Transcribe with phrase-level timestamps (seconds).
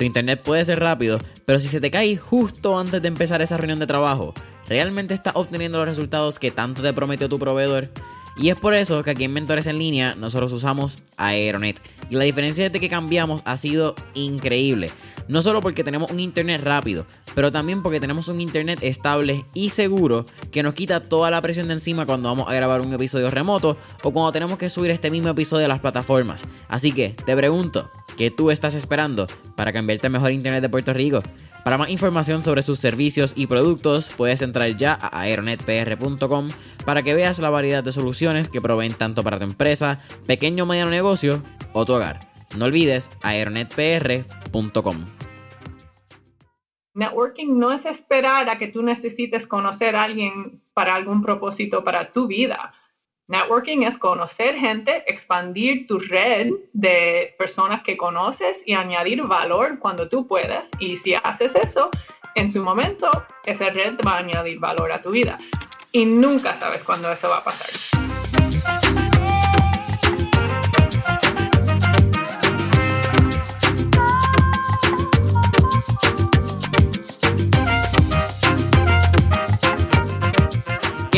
[0.00, 3.58] Tu Internet puede ser rápido, pero si se te cae justo antes de empezar esa
[3.58, 4.32] reunión de trabajo,
[4.66, 7.90] ¿realmente estás obteniendo los resultados que tanto te prometió tu proveedor?
[8.34, 11.82] Y es por eso que aquí en Mentores en Línea nosotros usamos Aeronet.
[12.08, 14.90] Y la diferencia de que cambiamos ha sido increíble.
[15.30, 19.70] No solo porque tenemos un internet rápido, pero también porque tenemos un internet estable y
[19.70, 23.30] seguro que nos quita toda la presión de encima cuando vamos a grabar un episodio
[23.30, 26.42] remoto o cuando tenemos que subir este mismo episodio a las plataformas.
[26.66, 30.92] Así que te pregunto, ¿qué tú estás esperando para cambiarte al mejor internet de Puerto
[30.92, 31.22] Rico?
[31.62, 36.48] Para más información sobre sus servicios y productos, puedes entrar ya a aeronetpr.com
[36.84, 40.66] para que veas la variedad de soluciones que proveen tanto para tu empresa, pequeño o
[40.66, 41.40] mediano negocio
[41.72, 42.29] o tu hogar.
[42.56, 45.06] No olvides aeronetpr.com.
[46.94, 52.12] Networking no es esperar a que tú necesites conocer a alguien para algún propósito para
[52.12, 52.74] tu vida.
[53.28, 60.08] Networking es conocer gente, expandir tu red de personas que conoces y añadir valor cuando
[60.08, 60.68] tú puedas.
[60.80, 61.90] Y si haces eso,
[62.34, 63.08] en su momento,
[63.46, 65.38] esa red va a añadir valor a tu vida.
[65.92, 68.79] Y nunca sabes cuándo eso va a pasar.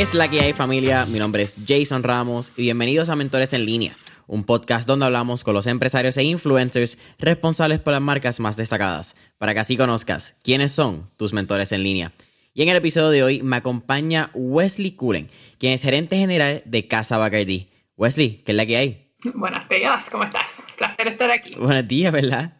[0.02, 1.06] Es la que hay familia?
[1.06, 5.44] Mi nombre es Jason Ramos y bienvenidos a Mentores en Línea, un podcast donde hablamos
[5.44, 10.34] con los empresarios e influencers responsables por las marcas más destacadas, para que así conozcas
[10.42, 12.10] quiénes son tus mentores en línea.
[12.52, 16.88] Y en el episodio de hoy me acompaña Wesley Cullen, quien es gerente general de
[16.88, 17.68] Casa Bacardi.
[17.96, 19.12] Wesley, ¿qué es la que hay?
[19.34, 20.48] Buenos días, ¿cómo estás?
[20.78, 21.54] Placer estar aquí.
[21.54, 22.56] Buenos días, ¿verdad?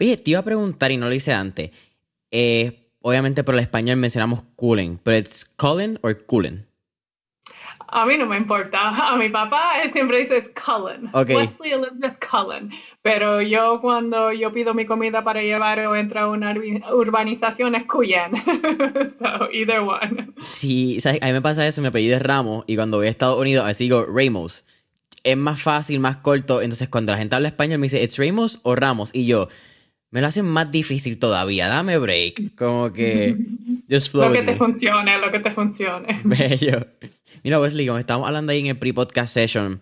[0.00, 1.72] Oye, te iba a preguntar y no lo hice antes.
[2.30, 6.69] Eh, obviamente por el español mencionamos Cullen, pero ¿es Cullen o Cullen?
[7.92, 9.10] A mí no me importa.
[9.10, 11.10] A mi papá él siempre dice Cullen.
[11.12, 12.70] Wesley Elizabeth Cullen.
[13.02, 16.54] Pero yo cuando yo pido mi comida para llevar o entro a una
[16.92, 18.32] urbanización es Cullen.
[19.18, 20.28] so, either one.
[20.40, 23.38] Sí, a mí me pasa eso, mi apellido es Ramos y cuando voy a Estados
[23.38, 24.64] Unidos así digo Ramos.
[25.22, 26.62] Es más fácil, más corto.
[26.62, 29.10] Entonces cuando la gente habla español me dice, ¿es Ramos o Ramos?
[29.12, 29.48] Y yo,
[30.10, 31.68] me lo hacen más difícil todavía.
[31.68, 32.54] Dame break.
[32.56, 33.36] Como que...
[33.90, 36.20] Just flow lo que te funcione, lo que te funcione.
[36.24, 36.86] Bello.
[37.42, 39.80] Mira, Wesley, como estábamos hablando ahí en el pre-podcast session,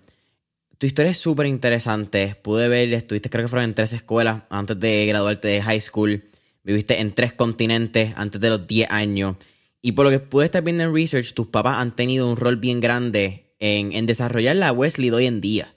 [0.78, 2.34] tu historia es súper interesante.
[2.40, 6.24] Pude ver, estuviste creo que fueron en tres escuelas antes de graduarte de high school.
[6.64, 9.36] Viviste en tres continentes antes de los 10 años.
[9.82, 12.56] Y por lo que pude estar viendo en research, tus papás han tenido un rol
[12.56, 15.74] bien grande en, en desarrollar la Wesley de hoy en día.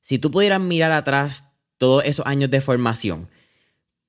[0.00, 1.44] Si tú pudieras mirar atrás
[1.78, 3.28] todos esos años de formación,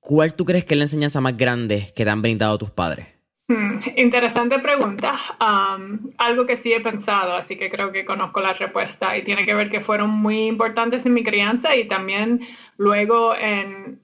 [0.08, 3.06] ¿cuál tú crees que es la enseñanza más grande que te han brindado tus padres?
[3.46, 5.18] Hmm, interesante pregunta.
[6.16, 9.54] algo que sí he pensado, así que creo que conozco la respuesta y tiene que
[9.54, 12.40] ver que fueron muy importantes en mi crianza y también
[12.78, 14.00] luego en,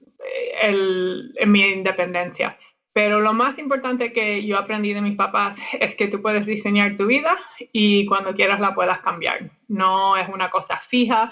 [0.61, 2.55] eh, en mi independencia.
[2.93, 6.95] Pero lo más importante que yo aprendí de mis papás es que tú puedes diseñar
[6.95, 7.35] tu vida
[7.73, 9.49] y cuando quieras la puedas cambiar.
[9.67, 11.31] No es una cosa fija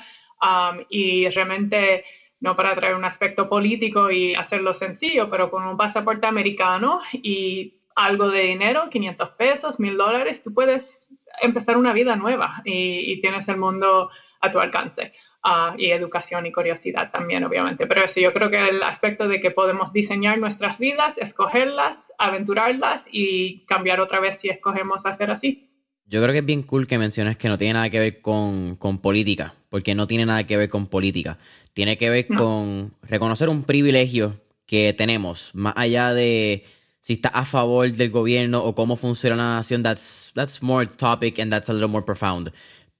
[0.89, 2.03] y realmente
[2.43, 7.79] no para traer un aspecto político y hacerlo sencillo, pero con un pasaporte americano y
[7.95, 11.07] algo de dinero, 500 pesos, 1000 dólares, tú puedes
[11.41, 14.09] empezar una vida nueva y, tienes el mundo
[14.41, 15.13] a tu alcance.
[15.41, 17.87] Ah, y educación y curiosidad también, obviamente.
[17.87, 23.05] Pero eso yo creo que el aspecto de que podemos diseñar nuestras vidas, escogerlas, aventurarlas
[23.09, 25.69] y cambiar otra vez si escogemos hacer así.
[26.05, 28.77] Yo creo que es bien cool que menciones que no tiene nada que ver con,
[29.01, 31.39] política, porque no tiene nada que ver con política.
[31.73, 36.63] Tiene que ver con reconocer un privilegio que tenemos, más allá de
[36.99, 41.39] si está a favor del gobierno o cómo funciona la nación, that's, that's more topic
[41.39, 42.51] and that's a little more profound.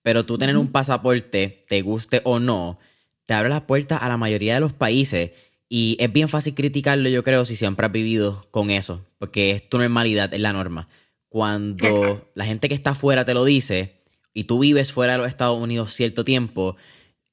[0.02, 2.80] Pero tú tener un pasaporte, te guste o no,
[3.28, 5.30] te abre la puerta a la mayoría de los países
[5.70, 9.70] y es bien fácil criticarlo, yo creo, si siempre has vivido con eso, porque es
[9.70, 10.90] tu normalidad, es la norma.
[11.30, 14.02] Cuando la gente que está afuera te lo dice
[14.34, 16.76] y tú vives fuera de los Estados Unidos cierto tiempo,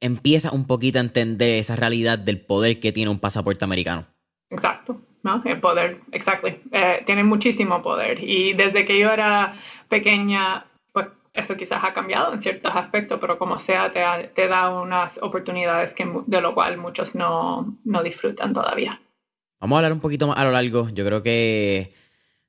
[0.00, 4.06] empieza un poquito a entender esa realidad del poder que tiene un pasaporte americano.
[4.50, 5.00] Exacto.
[5.22, 5.42] ¿no?
[5.44, 6.48] El poder, exacto.
[6.48, 8.22] Eh, tiene muchísimo poder.
[8.22, 9.56] Y desde que yo era
[9.88, 14.70] pequeña, pues eso quizás ha cambiado en ciertos aspectos, pero como sea, te, te da
[14.70, 19.00] unas oportunidades que, de lo cual muchos no, no disfrutan todavía.
[19.60, 20.88] Vamos a hablar un poquito más a lo largo.
[20.90, 21.90] Yo creo que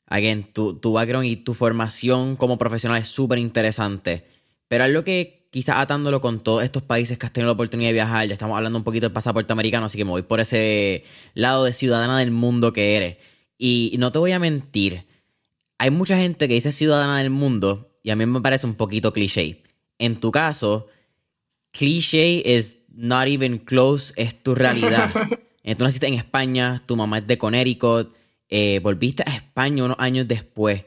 [0.07, 4.25] again, tu, tu background y tu formación como profesional es súper interesante.
[4.71, 7.93] Pero algo que quizás atándolo con todos estos países que has tenido la oportunidad de
[7.93, 11.03] viajar, ya estamos hablando un poquito del pasaporte americano, así que me voy por ese
[11.33, 13.17] lado de ciudadana del mundo que eres.
[13.57, 15.05] Y no te voy a mentir,
[15.77, 19.11] hay mucha gente que dice ciudadana del mundo y a mí me parece un poquito
[19.11, 19.61] cliché.
[19.99, 20.87] En tu caso,
[21.71, 25.13] cliché is not even close, es tu realidad.
[25.63, 28.15] Eh, tú naciste en España, tu mamá es de Connecticut,
[28.49, 30.85] eh, volviste a España unos años después.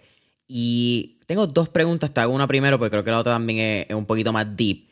[0.48, 3.94] Y tengo dos preguntas, te hago una primero porque creo que la otra también es,
[3.94, 4.88] un poquito más deep.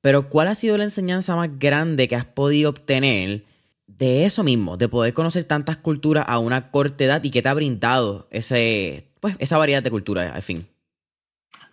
[0.00, 3.44] Pero ¿cuál ha sido la enseñanza más grande que has podido obtener
[3.86, 7.48] de eso mismo, de poder conocer tantas culturas a una corta edad y qué te
[7.48, 10.66] ha brindado ese, pues, esa variedad de culturas, al fin?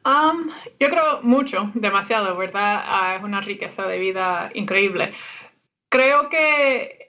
[0.06, 0.50] Um,
[0.80, 2.82] yo creo mucho, demasiado, ¿verdad?
[2.86, 5.14] Ah, es una riqueza de vida increíble.
[5.90, 7.01] Creo que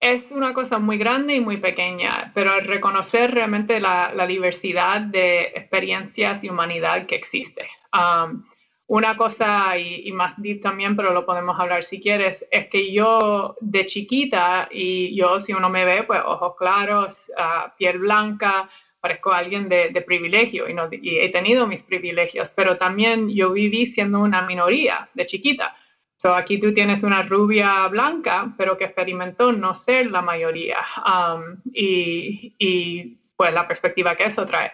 [0.00, 6.44] es una cosa muy grande y muy pequeña, pero reconocer realmente la, diversidad de experiencias
[6.44, 7.68] y humanidad que existe.
[7.92, 8.44] Um,
[8.86, 13.56] una cosa, y, más deep también, pero lo podemos hablar si quieres, es que yo
[13.60, 18.68] de chiquita, y yo si uno me ve, pues ojos claros, uh, piel blanca,
[19.00, 24.42] parezco alguien de, privilegio y he tenido mis privilegios, pero también yo viví siendo una
[24.42, 25.76] minoría de chiquita.
[26.20, 31.60] So aquí tú tienes una rubia blanca, pero que experimentó no ser la mayoría um,
[31.72, 34.72] y, pues la perspectiva que eso trae.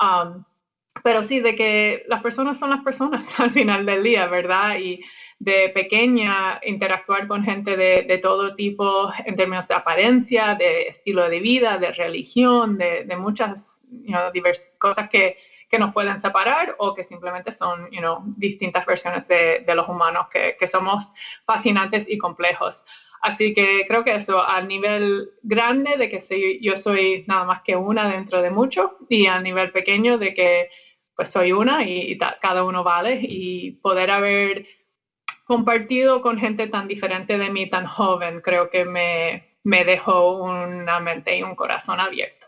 [0.00, 0.44] Um,
[1.02, 4.78] pero sí, de que las personas son las personas al final del día, ¿verdad?
[4.78, 5.02] Y
[5.40, 11.40] de pequeña interactuar con gente de, todo tipo en términos de apariencia, de estilo de
[11.40, 13.80] vida, de religión, de, muchas
[14.32, 15.36] diversas cosas que,
[15.74, 20.28] que nos pueden separar o que simplemente son you know, distintas versiones de, los humanos
[20.30, 21.12] que, somos
[21.44, 22.84] fascinantes y complejos.
[23.22, 27.62] Así que creo que eso, a nivel grande de que soy, yo soy nada más
[27.62, 30.68] que una dentro de mucho y a nivel pequeño de que
[31.16, 34.68] pues soy una y, cada uno vale y poder haber
[35.44, 41.00] compartido con gente tan diferente de mí, tan joven, creo que me, me dejó una
[41.00, 42.46] mente y un corazón abierto.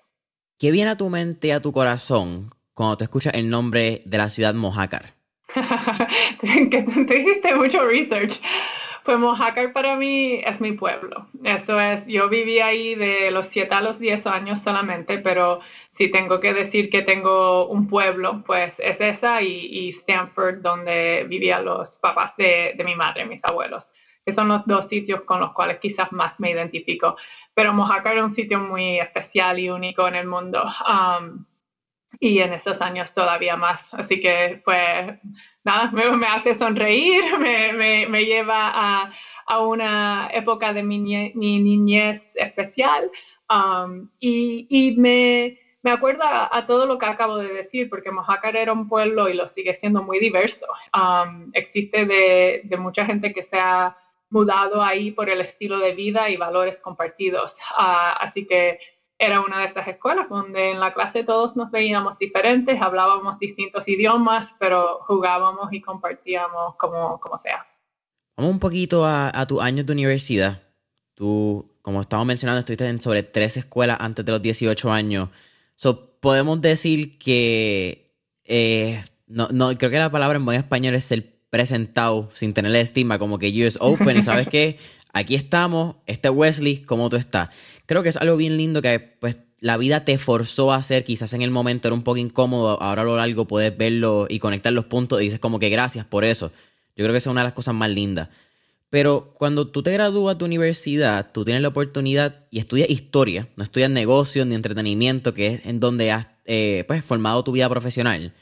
[0.61, 4.19] ¿Qué viene a tu mente y a tu corazón cuando te escuchas el nombre de
[4.19, 5.15] la ciudad Mojácar?
[6.41, 8.39] tú hiciste mucho research.
[9.03, 11.27] Pues Mojácar para mí es mi pueblo.
[11.43, 16.11] Eso es, yo viví ahí de los 7 a los 10 años solamente, pero si
[16.11, 21.97] tengo que decir que tengo un pueblo, pues es esa y, Stanford, donde vivían los
[21.97, 23.89] papás de, de, mi madre, mis abuelos,
[24.27, 27.17] que son los dos sitios con los cuales quizás más me identifico.
[27.55, 30.63] Pero Mojácar es un sitio muy especial y único en el mundo.
[30.63, 31.47] Um,
[32.21, 33.83] y en esos años todavía más.
[33.93, 35.19] Así que, pues,
[35.65, 39.13] nada, me, me hace sonreír, me, me, me lleva a,
[39.47, 43.11] a, una época de mi, niñez especial
[43.51, 48.57] um, y, y me, me acuerda a, todo lo que acabo de decir, porque Mojácar
[48.57, 50.67] era un pueblo y lo sigue siendo muy diverso.
[50.95, 53.97] Um, existe de, de, mucha gente que se ha
[54.31, 57.57] mudado ahí por el estilo de vida y valores compartidos.
[57.79, 58.81] Uh, así que
[59.19, 63.89] era una de esas escuelas donde en la clase todos nos veíamos diferentes, hablábamos distintos
[63.89, 67.67] idiomas, pero jugábamos y compartíamos como, como sea.
[68.37, 70.63] Vamos un poquito a, a tus años de universidad.
[71.15, 75.31] Tú, como estamos mencionando, estuviste en sobre tres escuelas antes de los 18 años.
[75.77, 81.05] So, podemos decir que, eh, no, no, creo que la palabra en buen español es
[81.05, 84.79] ser presentado sin tener estima, como que US Open, y sabes qué,
[85.17, 87.49] aquí estamos, este Wesley, ¿cómo tú estás?
[87.87, 91.33] Creo que es algo bien lindo que pues la vida te forzó a hacer, quizás
[91.33, 94.75] en el momento era un poco incómodo, ahora a lo largo puedes verlo y conectar
[94.75, 96.53] los puntos y dices como que gracias por eso.
[96.97, 98.29] Yo creo que es una de las cosas más lindas.
[98.91, 103.65] Pero cuando tú te gradúas de universidad, tú tienes la oportunidad y estudias historia, no
[103.65, 108.35] estudias negocios ni entretenimiento, que es en donde has eh, pues, formado tu vida profesional.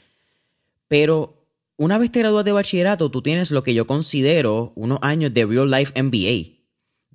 [0.89, 5.33] Pero una vez te gradúas de bachillerato, tú tienes lo que yo considero unos años
[5.33, 6.54] de real life MBA,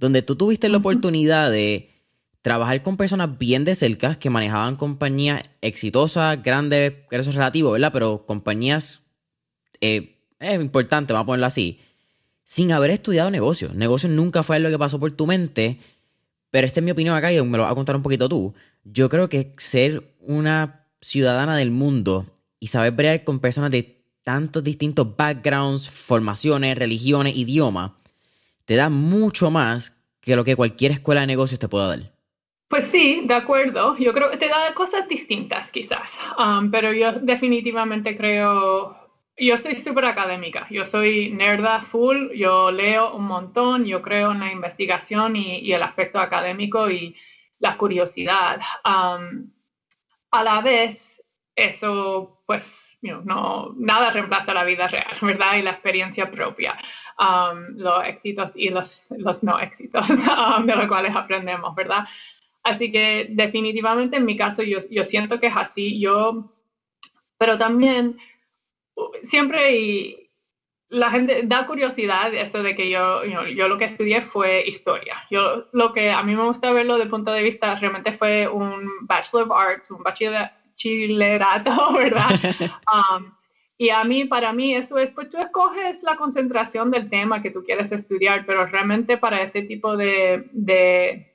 [0.01, 1.91] donde tú tuviste la oportunidad de
[2.43, 7.93] trabajar con personas bien de cerca que manejaban compañías exitosas, grandes, eso es relativo, ¿verdad?
[7.93, 9.03] Pero compañías
[9.83, 11.81] eh, importantes, vamos a ponerlo así,
[12.45, 13.75] sin haber estudiado negocios.
[13.75, 15.79] Negocios nunca fue lo que pasó por tu mente,
[16.51, 18.55] pero esta es mi opinión acá y me lo vas a contar un poquito tú.
[18.85, 24.65] Yo creo que ser una ciudadana del mundo y saber bregar con personas de tantos
[24.65, 27.93] distintos backgrounds, formaciones, religiones, idiomas,
[28.71, 32.13] te da mucho más que lo que cualquier escuela de negocios te pueda dar.
[32.69, 33.97] Pues sí, de acuerdo.
[33.99, 36.09] Yo creo que te da cosas distintas quizás,
[36.39, 38.97] um, pero yo definitivamente creo,
[39.37, 44.39] yo soy súper académica, yo soy nerda full, yo leo un montón, yo creo en
[44.39, 47.17] la investigación y, el aspecto académico y
[47.59, 48.61] la curiosidad.
[48.85, 49.51] Um,
[50.31, 51.21] a la vez,
[51.57, 55.57] eso, pues, no, nada reemplaza la vida real, ¿verdad?
[55.57, 56.77] Y la experiencia propia,
[57.21, 62.05] um, los éxitos y los, los no éxitos um, de los cuales aprendemos, ¿verdad?
[62.63, 66.53] Así que definitivamente en mi caso yo, yo siento que es así, yo,
[67.39, 68.19] pero también
[69.23, 70.31] siempre y
[70.91, 75.25] la gente da curiosidad eso de que yo, yo lo que estudié fue historia.
[75.31, 78.49] Yo lo que a mí me gusta verlo desde el punto de vista realmente fue
[78.49, 82.31] un Bachelor of Arts, un bachillerato, ¿verdad?
[82.91, 83.33] Um,
[83.81, 87.51] y a mí, para mí, eso es, pues tú escoges la concentración del tema que
[87.51, 91.35] tú quieres estudiar, pero realmente para ese tipo de, de,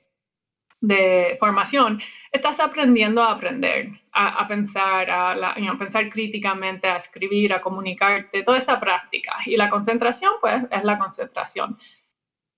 [0.80, 2.00] de formación,
[2.30, 8.78] estás aprendiendo a aprender, a, pensar, a, pensar críticamente, a escribir, a comunicarte, toda esa
[8.78, 9.38] práctica.
[9.44, 11.76] Y la concentración, pues, es la concentración.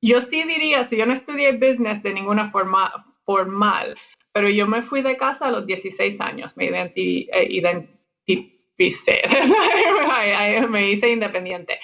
[0.02, 3.96] Yo sí diría, si yo no estudié business de ninguna forma formal,
[4.32, 7.48] pero yo me fui de casa a los 16 años, me eh,
[8.78, 9.22] identificé,
[10.68, 11.78] me hice independiente.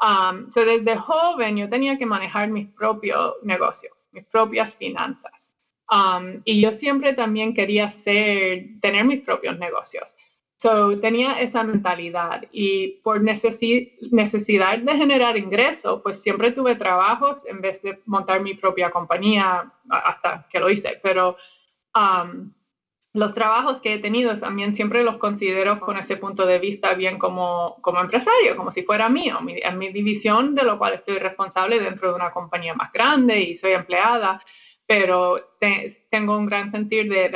[0.00, 5.54] Um, so desde joven yo tenía que manejar mis propios negocios, mis propias finanzas.
[5.90, 10.14] Um, y yo siempre también quería ser, tener mis propios negocios.
[10.60, 17.60] So, tenía esa mentalidad y por necesidad de generar ingreso, pues siempre tuve trabajos en
[17.60, 20.98] vez de montar mi propia compañía hasta que lo hice.
[21.00, 21.36] Pero
[21.94, 22.52] um,
[23.18, 27.18] los trabajos que he tenido también siempre los considero con ese punto de vista bien
[27.18, 31.18] como, como empresario, como si fuera mío, mi, en mi división de lo cual estoy
[31.18, 34.40] responsable dentro de una compañía más grande y soy empleada
[34.88, 35.54] pero
[36.08, 37.30] tengo un gran sentir de,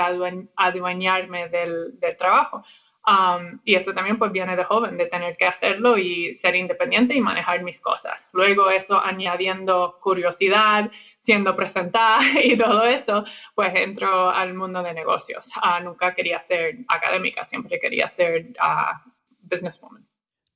[0.56, 2.64] adueñarme del, trabajo.
[3.06, 7.14] Um, y eso también pues viene de joven, de tener que hacerlo y ser independiente
[7.14, 8.26] y manejar mis cosas.
[8.32, 10.90] Luego eso añadiendo curiosidad,
[11.23, 13.25] siendo presentada y todo eso,
[13.55, 15.47] pues entro al mundo de negocios.
[15.57, 19.11] Uh, nunca quería ser académica, siempre quería ser uh,
[19.43, 20.07] businesswoman.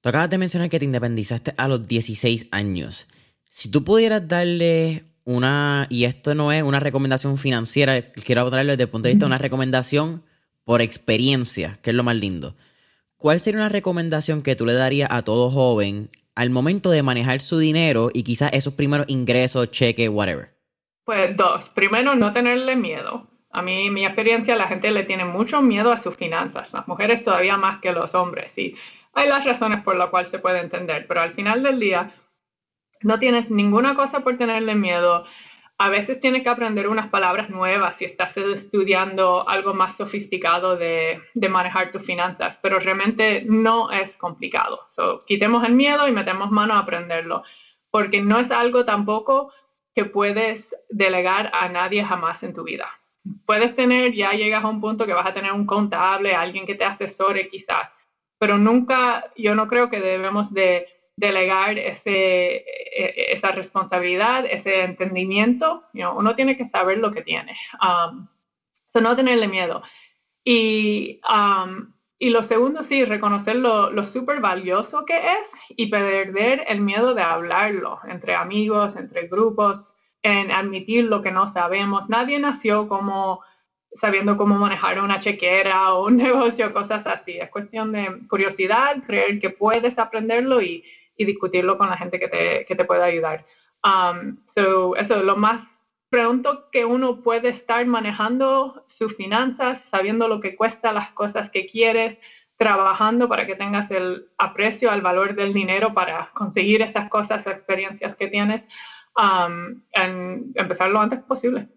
[0.00, 3.08] Tú acabas de mencionar que te independizaste a los 16 años.
[3.48, 8.84] Si tú pudieras darle una, y esto no es una recomendación financiera, quiero traerlo desde
[8.84, 10.22] el punto de vista de una recomendación
[10.64, 12.56] por experiencia, que es lo más lindo.
[13.16, 17.40] ¿Cuál sería una recomendación que tú le darías a todo joven al momento de manejar
[17.40, 20.55] su dinero y quizás esos primeros ingresos, cheques, whatever?
[21.06, 21.68] Pues dos.
[21.68, 23.28] Primero, no tenerle miedo.
[23.52, 27.22] A mí, mi experiencia, la gente le tiene mucho miedo a sus finanzas, las mujeres
[27.22, 28.58] todavía más que los hombres.
[28.58, 28.74] Y
[29.12, 32.10] hay las razones por las cuales se puede entender, pero al final del día,
[33.02, 35.24] no tienes ninguna cosa por tenerle miedo.
[35.78, 41.20] A veces tienes que aprender unas palabras nuevas si estás estudiando algo más sofisticado de,
[41.48, 44.80] manejar tus finanzas, pero realmente no es complicado.
[44.88, 47.44] So, quitemos el miedo y metemos mano a aprenderlo,
[47.92, 49.52] porque no es algo tampoco
[49.96, 52.86] que puedes delegar a nadie jamás en tu vida.
[53.46, 56.74] Puedes tener, ya llegas a un punto que vas a tener un contable, alguien que
[56.74, 57.90] te asesore quizás,
[58.38, 60.86] pero nunca, yo no creo que debemos de
[61.16, 65.84] delegar ese, e, esa responsabilidad, ese entendimiento.
[65.94, 67.56] uno tiene que saber lo que tiene.
[67.82, 68.28] Um,
[69.00, 69.82] no tenerle miedo.
[70.44, 74.04] Y, um, y lo segundo, sí, reconocer lo, lo
[74.40, 81.04] valioso que es y perder el miedo de hablarlo entre amigos, entre grupos, en admitir
[81.04, 82.08] lo que no sabemos.
[82.08, 83.42] Nadie nació como
[83.92, 87.38] sabiendo cómo manejar una chequera o un negocio, cosas así.
[87.38, 90.84] Es cuestión de curiosidad, creer que puedes aprenderlo y,
[91.16, 93.44] y discutirlo con la gente que te, que te pueda ayudar.
[93.84, 95.62] Um, so, eso, lo más
[96.08, 101.66] pronto que uno puede estar manejando sus finanzas, sabiendo lo que cuesta las cosas que
[101.66, 102.18] quieres,
[102.56, 108.16] trabajando para que tengas el aprecio al valor del dinero para conseguir esas cosas, experiencias
[108.16, 108.66] que tienes,
[109.16, 111.68] um, en empezar lo antes posible.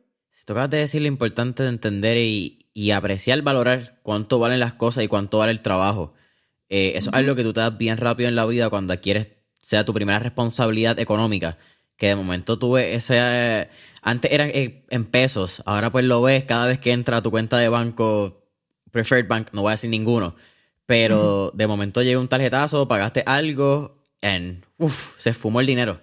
[0.45, 5.03] Tocas de decir lo importante de entender y, y, apreciar, valorar cuánto valen las cosas
[5.03, 6.13] y cuánto vale el trabajo.
[6.69, 9.31] Eh, eso es algo que tú te das bien rápido en la vida cuando quieres
[9.59, 11.57] sea tu primera responsabilidad económica.
[11.97, 13.69] Que de momento tuve ese.
[14.01, 17.57] Antes eran en pesos, ahora pues lo ves cada vez que entra a tu cuenta
[17.57, 18.43] de banco,
[18.91, 20.35] Preferred Bank, no voy a decir ninguno.
[20.85, 25.99] Pero de momento llega un tarjetazo, pagaste algo, y uff, se fumó el dinero.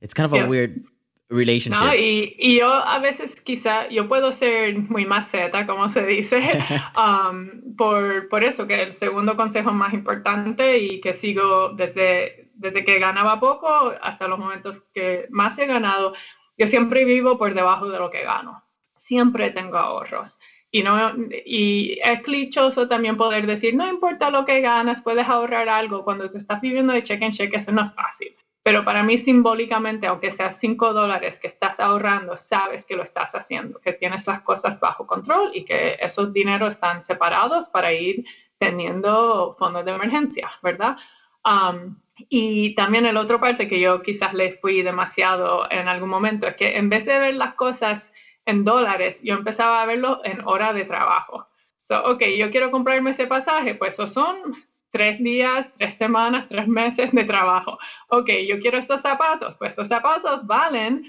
[0.00, 0.80] It's kind of a weird
[1.28, 1.84] relationship.
[1.84, 6.38] No, y, y, yo a veces quizá, yo puedo ser muy maceta, como se dice,
[6.96, 12.84] um, por, por eso que el segundo consejo más importante y que sigo desde, desde
[12.84, 16.14] que ganaba poco hasta los momentos que más he ganado,
[16.62, 18.62] yo siempre vivo por debajo de lo que gano.
[18.94, 20.38] Siempre tengo ahorros.
[20.70, 21.12] Y, no,
[21.44, 26.04] y es clichoso también poder decir, no importa lo que ganas, puedes ahorrar algo.
[26.04, 29.18] Cuando tú estás viviendo de cheque en cheque, eso no es fácil Pero para mí
[29.18, 34.24] simbólicamente, aunque sea 5 dólares que estás ahorrando, sabes que lo estás haciendo, que tienes
[34.28, 38.24] las cosas bajo control y que esos dineros están separados para ir
[38.58, 40.96] teniendo fondos de emergencia, ¿verdad?
[41.44, 46.46] Um, y también el otro parte que yo quizás le fui demasiado en algún momento
[46.46, 48.12] es que en vez de ver las cosas
[48.44, 51.48] en dólares, yo empezaba a verlo en hora de trabajo.
[51.80, 54.54] So, ok, yo quiero comprarme ese pasaje, pues eso son
[54.90, 57.78] tres días, tres semanas, tres meses de trabajo.
[58.08, 61.04] Ok, yo quiero estos zapatos, pues esos zapatos valen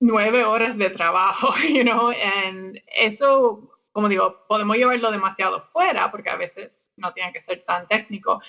[0.00, 6.30] nueve horas de trabajo, you know, and eso, como digo, podemos llevarlo demasiado fuera porque
[6.30, 8.40] a veces no tiene que ser tan técnico,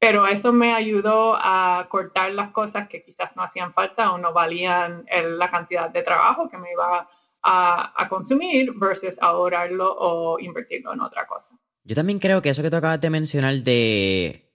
[0.00, 4.32] pero eso me ayudó a cortar las cosas que quizás no hacían falta o no
[4.32, 5.04] valían
[5.38, 7.08] la cantidad de trabajo que me iba
[7.42, 11.46] a, a consumir versus ahorrarlo o invertirlo en otra cosa.
[11.84, 14.50] Yo también creo que eso que tú acabas de mencionar de,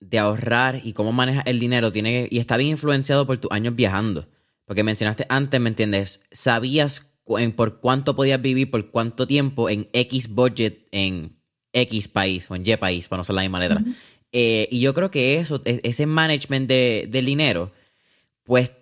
[0.00, 3.76] de ahorrar y cómo manejas el dinero tiene y está bien influenciado por tus años
[3.76, 4.26] viajando.
[4.64, 6.26] Porque mencionaste antes, ¿me entiendes?
[6.30, 7.14] Sabías
[7.56, 11.38] por cuánto podías vivir, por cuánto tiempo en X budget en
[11.72, 13.80] X país o en Y país, para no usar la misma letra.
[14.32, 17.72] Eh, y yo creo que eso, e, ese management de, del dinero,
[18.44, 18.72] pues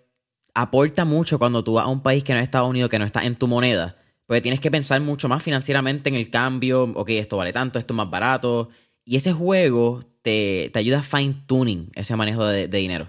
[0.55, 3.05] aporta mucho cuando tú vas a un país que no es Estados Unidos, que no
[3.05, 3.97] está en tu moneda.
[4.27, 6.85] Porque tienes que pensar mucho más financieramente en el cambio.
[6.95, 8.71] Ok, esto vale tanto, esto es más barato.
[9.05, 13.09] Y ese juego te, ayuda a fine tuning ese manejo de, dinero.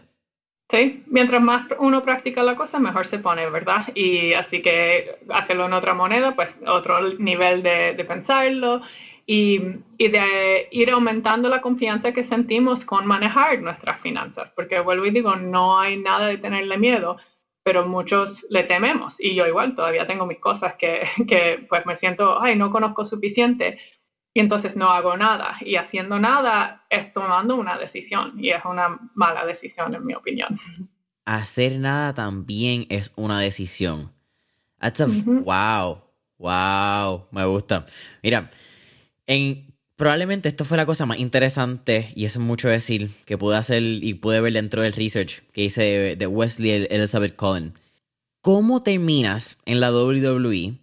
[0.69, 3.87] Sí, mientras más uno practica la cosa, mejor se pone, ¿verdad?
[3.95, 8.81] Y así que hacerlo en otra moneda, pues otro nivel de, de pensarlo
[9.29, 9.61] y,
[9.97, 15.11] y, de ir aumentando la confianza que sentimos con manejar nuestras finanzas, porque vuelvo y
[15.11, 17.17] digo, no hay nada de tenerle miedo,
[17.61, 21.97] pero muchos le tememos y yo igual todavía tengo mis cosas que, que pues me
[21.97, 23.77] siento, ay, no conozco suficiente
[24.33, 28.97] y entonces no hago nada y haciendo nada es tomando una decisión y es una
[29.15, 30.57] mala decisión en mi opinión.
[31.25, 34.13] Hacer nada también es una decisión.
[34.79, 36.03] That's a, Wow,
[36.37, 37.85] wow, me gusta.
[38.23, 38.49] Mira,
[39.27, 43.57] en, probablemente esto fue la cosa más interesante, y eso es mucho decir, que pude
[43.57, 47.73] hacer y pude ver dentro del research que hice de Wesley Elizabeth Cullen.
[48.41, 50.77] ¿Cómo terminas en la WWE?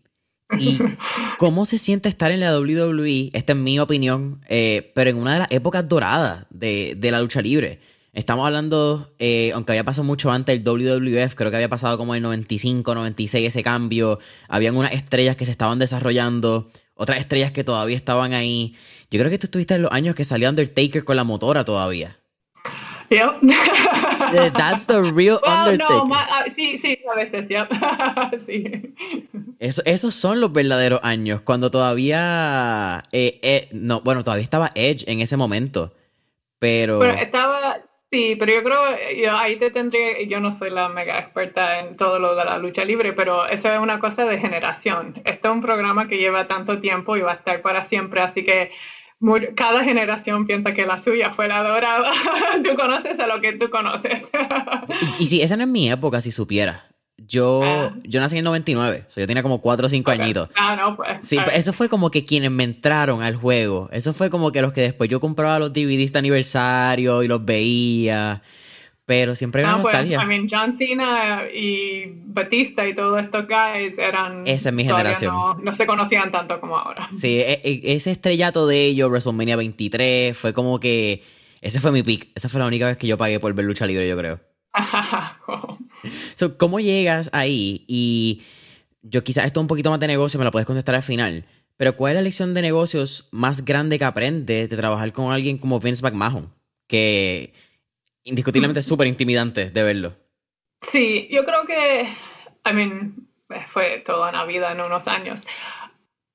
[0.59, 0.79] ¿Y
[1.39, 3.31] cómo se siente estar en la WWE?
[3.33, 7.41] Esta es mi opinión, eh, pero en una de las épocas doradas de, la lucha
[7.41, 7.81] libre.
[8.13, 12.15] Estamos hablando, eh, aunque había pasado mucho antes el WWF, creo que había pasado como
[12.15, 14.21] el 95, 96 ese cambio.
[14.49, 18.75] Habían unas estrellas que se estaban desarrollando otras estrellas que todavía estaban ahí.
[19.11, 22.19] Yo creo que tú estuviste en los años que salió Undertaker con la motora todavía.
[23.11, 23.41] Yep.
[24.57, 26.11] That's the real Undertaker.
[26.13, 27.69] Ah, sí, sí, a veces, yep.
[28.39, 28.95] sí.
[29.59, 33.03] esos son los verdaderos años, cuando todavía...
[33.13, 35.95] Eh, eh, no, bueno, todavía estaba Edge en ese momento,
[36.59, 36.99] pero...
[36.99, 37.83] Pero estaba,
[38.15, 42.21] Sí, pero yo creo, ahí te tendría, yo no soy la mega experta en todo
[42.21, 45.21] lo de la lucha libre, pero eso es una cosa de generación.
[45.25, 48.45] Este es un programa que lleva tanto tiempo y va a estar para siempre, así
[48.45, 48.71] que
[49.57, 52.13] cada generación piensa que la suya fue la dorada.
[52.65, 54.31] tú conoces a lo que tú conoces.
[55.19, 56.94] y, y si esa no es mi época, si supiera.
[57.17, 57.95] Yo, ah.
[58.03, 60.51] yo nací en el 99, yo tenía como 4 o 5 añitos.
[60.57, 61.19] Ah, no, pues.
[61.23, 63.89] Sí, eso fue como que quienes me entraron al juego.
[63.93, 67.45] Eso fue como que los que después yo compraba los DVDs de aniversario y los
[67.45, 68.43] veía.
[69.07, 70.23] Pero siempre era ah, pues, nostalgia.
[70.23, 74.47] I mean, John Cena y Batista y todos estos guys eran.
[74.47, 75.63] Esa es mi generación.
[75.63, 77.09] No, se conocían tanto como ahora.
[77.17, 81.23] Sí, e, e, ese estrellato de ellos, WrestleMania 23, fue como que.
[81.61, 82.31] Ese fue mi pick.
[82.35, 84.41] Esa fue la única vez que yo pagué por ver lucha libre, yo creo.
[86.37, 87.85] so, ¿Cómo llegas ahí?
[87.87, 88.43] Y
[89.03, 91.45] yo quizás esto es un poquito más de negocio, me lo puedes contestar al final.
[91.77, 95.59] Pero ¿cuál es la lección de negocios más grande que aprendes de trabajar con alguien
[95.59, 96.53] como Vince McMahon?
[96.87, 97.53] Que
[98.23, 100.13] indiscutiblemente es súper intimidante de verlo.
[100.83, 102.03] Sí, yo creo que,
[102.65, 103.29] I mean,
[103.67, 105.43] fue toda una vida en unos años.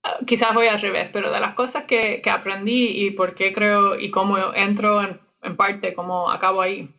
[0.04, 3.54] Uh, quizás voy al revés, pero de las cosas que, que, aprendí y por qué
[3.54, 6.90] creo y cómo entro en, en parte, cómo acabo ahí,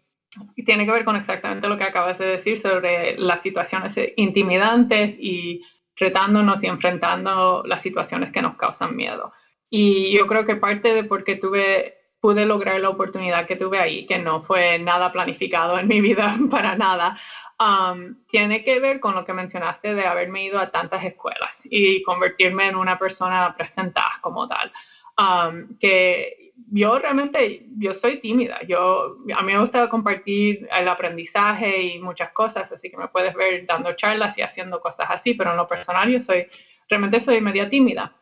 [0.55, 5.17] y tiene que ver con exactamente lo que acabas de decir sobre las situaciones intimidantes
[5.19, 5.63] y
[5.97, 9.33] retándonos y enfrentando las situaciones que nos causan miedo.
[9.69, 13.79] Y yo creo que parte de por qué tuve, pude lograr la oportunidad que tuve
[13.79, 17.19] ahí, que no fue nada planificado en mi vida para nada,
[17.59, 22.03] um, tiene que ver con lo que mencionaste de haberme ido a tantas escuelas y
[22.03, 24.73] convertirme en una persona presentada como tal.
[25.21, 31.83] Um, que yo realmente, yo soy tímida, yo, a mí me gusta compartir el aprendizaje
[31.83, 35.51] y muchas cosas, así que me puedes ver dando charlas y haciendo cosas así, pero
[35.51, 36.47] en lo personal yo soy,
[36.89, 38.17] realmente soy media tímida.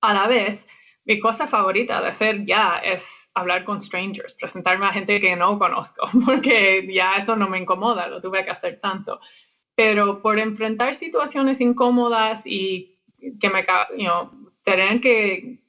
[0.00, 0.66] A la vez,
[1.04, 5.58] mi cosa favorita de hacer ya es hablar con strangers, presentarme a gente que no
[5.58, 9.20] conozco, porque ya eso no me incomoda, lo tuve que hacer tanto.
[9.74, 12.98] Pero por enfrentar situaciones incómodas y
[13.38, 13.66] que me,
[13.98, 15.65] you tener que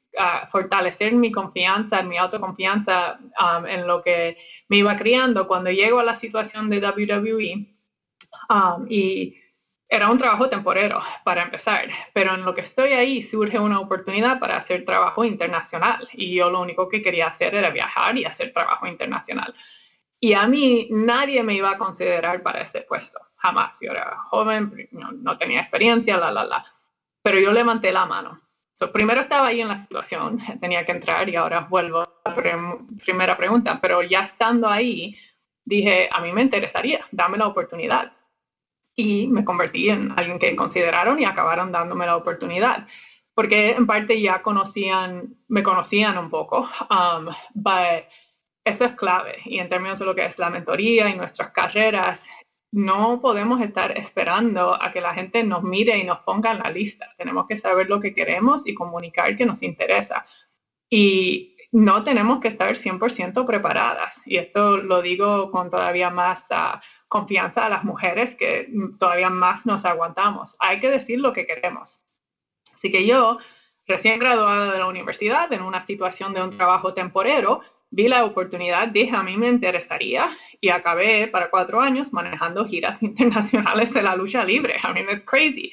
[0.51, 4.37] fortalecer mi confianza, mi autoconfianza um, en lo que
[4.69, 7.73] me iba criando cuando llego a la situación de WWE.
[8.49, 9.35] Um, y
[9.89, 14.39] era un trabajo temporero para empezar, pero en lo que estoy ahí surge una oportunidad
[14.39, 18.51] para hacer trabajo internacional y yo lo único que quería hacer era viajar y hacer
[18.51, 19.55] trabajo internacional.
[20.19, 23.77] Y a mí nadie me iba a considerar para ese puesto, jamás.
[23.79, 26.65] Yo era joven, no, tenía experiencia, la, la, la.
[27.21, 28.41] Pero yo levanté la mano.
[28.93, 32.35] Primero estaba ahí en la situación, tenía que entrar y ahora vuelvo a la
[33.03, 35.17] primera pregunta, pero ya estando ahí,
[35.65, 38.13] dije, a mí me interesaría, dame la oportunidad
[38.95, 42.87] y me convertí en alguien que consideraron y acabaron dándome la oportunidad.
[43.33, 47.27] Porque en parte ya conocían, me conocían un poco, um,
[48.65, 49.37] eso es clave.
[49.45, 52.27] Y en términos de lo que es la mentoría y nuestras carreras,
[52.71, 56.69] no podemos estar esperando a que la gente nos mire y nos ponga en la
[56.69, 57.13] lista.
[57.17, 60.25] Tenemos que saber lo que queremos y comunicar que nos interesa.
[60.89, 64.21] Y no tenemos que estar 100% preparadas.
[64.25, 66.45] Y esto lo digo con todavía más...
[66.49, 66.77] Uh,
[67.07, 70.55] confianza a las mujeres que todavía más nos aguantamos.
[70.59, 72.01] Hay que decir lo que queremos.
[72.73, 73.39] Así que yo,
[73.85, 78.89] recién graduada de la universidad, en una situación de un trabajo temporero, vi la oportunidad,
[78.89, 80.29] dije a mí me interesaría
[80.61, 84.75] y acabé para cuatro años manejando giras internacionales de la lucha libre.
[84.83, 85.71] I mean, it's crazy.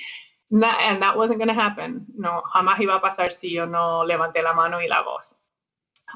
[0.50, 2.06] And that wasn't going to happen.
[2.14, 5.36] No, jamás iba a pasar si yo no levanté la mano y la voz.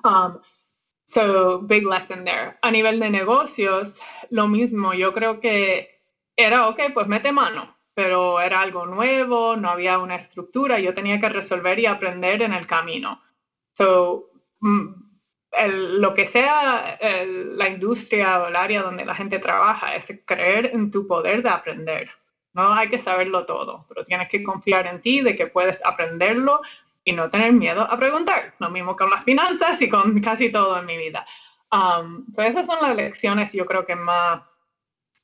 [0.04, 0.40] Um,
[1.08, 2.58] So, big lesson there.
[2.60, 4.92] A nivel de negocios, lo mismo.
[4.92, 6.02] Yo creo que
[6.36, 11.18] era, ok, pues mete mano, pero era algo nuevo, no había una estructura, yo tenía
[11.18, 13.22] que resolver y aprender en el camino.
[13.72, 14.30] So,
[14.60, 15.07] mm,
[15.70, 20.90] lo que sea la industria o el área donde la gente trabaja es creer en
[20.90, 22.10] tu poder de aprender.
[22.52, 26.60] No hay que saberlo todo, pero tienes que confiar en ti de que puedes aprenderlo
[27.04, 28.54] y no tener miedo a preguntar.
[28.58, 31.26] Lo mismo con las finanzas y con casi todo en mi vida.
[31.70, 34.42] Um, esas son las lecciones yo creo que más,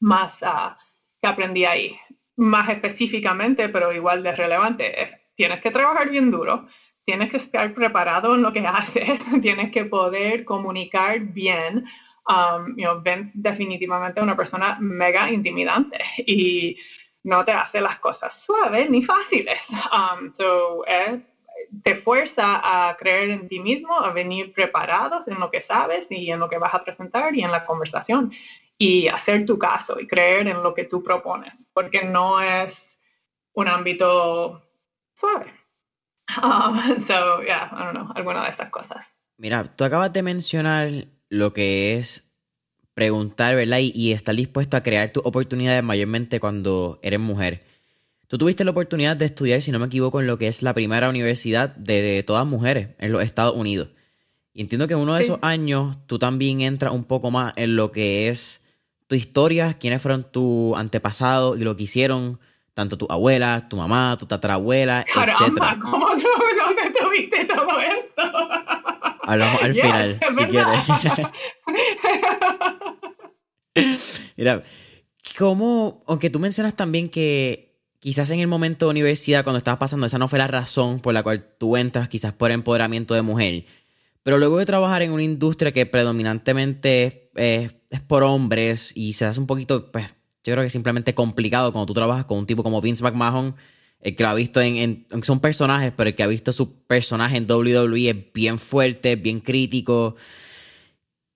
[0.01, 0.75] más uh,
[1.21, 1.99] que aprendí ahí.
[2.37, 6.67] Más específicamente, pero igual de relevante, tienes que trabajar bien duro,
[7.05, 11.85] tienes que estar preparado en lo que haces, tienes que poder comunicar bien.
[12.27, 16.75] Um, you know, ben definitivamente una persona mega intimidante y
[17.23, 19.69] no te hace las cosas suaves ni fáciles.
[19.93, 20.85] Um, so,
[21.83, 26.31] te fuerza a creer en ti mismo, a venir preparados en lo que sabes y
[26.31, 28.33] en lo que vas a presentar y en la conversación
[28.79, 33.01] y hacer tu caso y creer en lo que tú propones, porque no es
[33.53, 34.63] un ámbito
[35.15, 35.64] suave.
[36.43, 39.07] Um, so, yeah, I don't know, alguna de esas cosas.
[39.37, 42.31] Mira, tú acabas de mencionar lo que es
[42.95, 43.79] preguntar, ¿verdad?
[43.79, 47.65] Y, y estar dispuesto a crear tus oportunidades mayormente cuando eres mujer.
[48.35, 50.75] Tú tuviste la oportunidad de estudiar, si no me equivoco, en lo que es la
[50.75, 53.91] primera universidad de, todas mujeres en los Estados Unidos.
[54.53, 57.77] Y entiendo que en uno de esos años tú también entras un poco más en
[57.77, 58.63] lo que es
[59.07, 62.41] tu historia, quiénes fueron tus antepasados y lo que hicieron,
[62.75, 66.27] tanto tu abuela, tu mamá, tu tatarabuela, Caramba, ¿cómo tú,
[66.59, 68.23] dónde tuviste todo esto?
[69.23, 70.81] Hablamos al final, si quieres.
[74.37, 74.63] Mira,
[75.39, 80.05] ¿cómo, aunque tú mencionas también que quizás en el momento de universidad, cuando estabas pasando,
[80.05, 83.65] esa no fue la razón por la cual tú entras, quizás por empoderamiento de mujer.
[84.23, 87.73] Pero luego de trabajar en una industria que predominantemente es,
[88.07, 91.95] por hombres y se hace un poquito, pues, yo creo que simplemente complicado cuando tú
[91.95, 93.57] trabajas con un tipo como Vince McMahon,
[94.01, 97.39] el que lo ha visto en, son personajes, pero el que ha visto su personaje
[97.39, 100.17] en WWE es bien fuerte, bien crítico.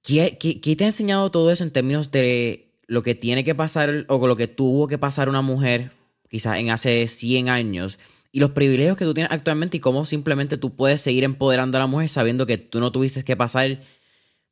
[0.03, 0.37] ¿Qué,
[0.77, 4.37] te ha enseñado todo eso en términos de lo que tiene que pasar o lo
[4.37, 5.93] que tuvo que pasar una mujer
[6.29, 7.99] quizás en hace 100 años,
[8.31, 11.81] y los privilegios que tú tienes actualmente y cómo simplemente tú puedes seguir empoderando a
[11.81, 13.81] la mujer sabiendo que tú no tuviste que pasar,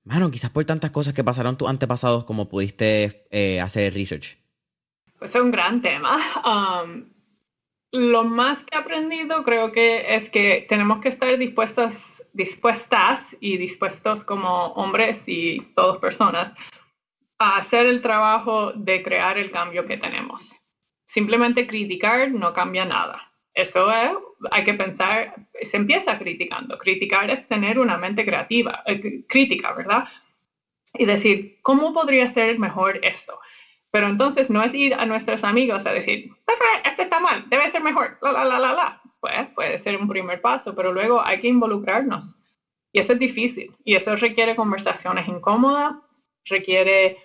[0.05, 4.39] bueno, quizás por tantas cosas que pasaron tus antepasados como pudiste eh, hacer research.
[5.19, 6.19] Pues es un gran tema.
[7.93, 13.57] Lo más que he aprendido creo que es que tenemos que estar dispuestos, dispuestas y
[13.57, 16.53] dispuestos como hombres y todas personas
[17.39, 20.61] a hacer el trabajo de crear el cambio que tenemos
[21.07, 23.33] simplemente criticar no cambia nada.
[23.55, 24.11] Eso es,
[24.51, 26.77] hay que pensar, se empieza criticando.
[26.77, 30.07] Criticar es tener una mente creativa, eh, crítica, ¿verdad?
[30.93, 33.41] Y decir, ¿cómo podría ser mejor esto?
[33.91, 36.31] Pero entonces no es ir a nuestros amigos a decir,
[36.85, 39.03] esto está mal, debe ser mejor, la, la, la, la, la.
[39.21, 42.37] Pues puede ser un primer paso, pero luego hay que involucrarnos
[42.93, 45.95] Y eso es difícil y eso requiere conversaciones incómodas,
[46.45, 47.19] requiere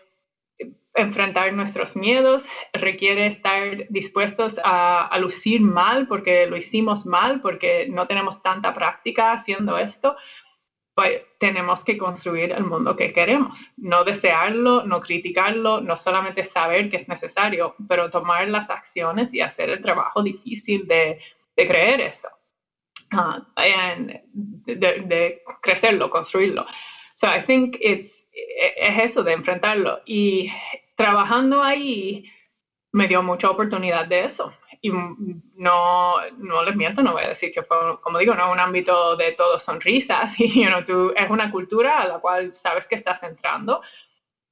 [0.94, 8.08] enfrentar nuestros miedos, requiere estar dispuestos a, lucir mal porque lo hicimos mal, porque no
[8.08, 10.16] tenemos tanta práctica haciendo esto.
[10.94, 16.90] Pues tenemos que construir el mundo que queremos, no desearlo, no criticarlo, no solamente saber
[16.90, 21.20] que es necesario, pero tomar las acciones y hacer el trabajo difícil de,
[21.56, 22.28] creer eso,
[23.14, 26.66] uh, de, de, crecerlo, construirlo.
[27.16, 30.02] So I think it's, es eso de enfrentarlo.
[30.06, 30.52] Y
[30.96, 32.26] trabajando ahí
[32.94, 34.54] me dio mucha oportunidad de eso.
[34.82, 37.64] Y no, no les miento, no voy a decir que
[38.02, 40.34] como digo, no es un ámbito de todo sonrisas.
[40.40, 43.82] Y tú, es una cultura a la cual sabes que estás entrando.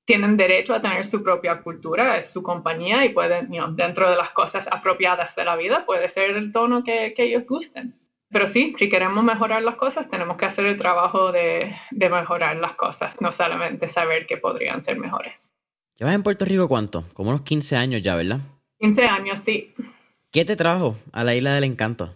[0.06, 4.32] Tienen derecho a tener su propia cultura, es su compañía y pueden, dentro de las
[4.32, 7.96] cosas apropiadas de la vida, puede ser el tono que, que ellos gusten.
[8.32, 12.56] Pero sí, si queremos mejorar las cosas, tenemos que hacer el trabajo de, de mejorar
[12.58, 15.49] las cosas, no solamente saber que podrían ser mejores.
[16.00, 17.04] ¿Llevas en Puerto Rico cuánto?
[17.14, 18.40] Como unos 15 años ya, ¿verdad?
[18.80, 19.74] 15 años, sí.
[20.32, 22.16] ¿Qué te trajo a la Isla del Encanto?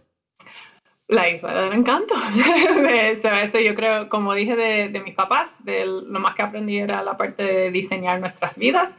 [1.09, 2.15] La Isla del Encanto.
[3.43, 7.17] eso, yo creo, como dije de, mis papás, de lo más que aprendí era la
[7.17, 8.95] parte de diseñar nuestras vidas.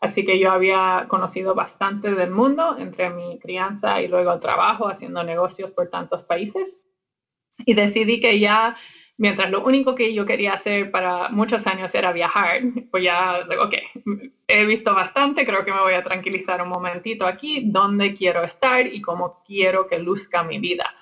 [0.00, 4.88] Así que yo había conocido bastante del mundo entre mi crianza y luego el trabajo,
[4.88, 6.80] haciendo negocios por tantos países.
[7.64, 8.74] Y decidí que ya
[9.16, 13.74] Mientras lo único que yo quería hacer para muchos años era viajar, pues ya, ok,
[14.48, 18.86] he visto bastante, creo que me voy a tranquilizar un momentito aquí, dónde quiero estar
[18.86, 20.92] y cómo quiero que luzca mi vida.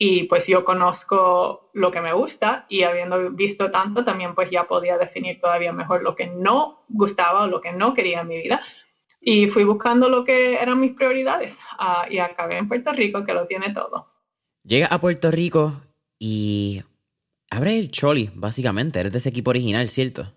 [0.00, 4.68] Y pues yo conozco lo que me gusta y habiendo visto tanto, también pues ya
[4.68, 8.38] podía definir todavía mejor lo que no gustaba o lo que no quería en mi
[8.38, 8.62] vida.
[9.20, 13.34] Y fui buscando lo que eran mis prioridades uh, y acabé en Puerto Rico, que
[13.34, 14.06] lo tiene todo.
[14.62, 15.72] Llega a Puerto Rico
[16.16, 16.82] y
[17.50, 19.00] Abre el Choli, básicamente.
[19.00, 20.32] Eres de ese equipo original, ¿cierto?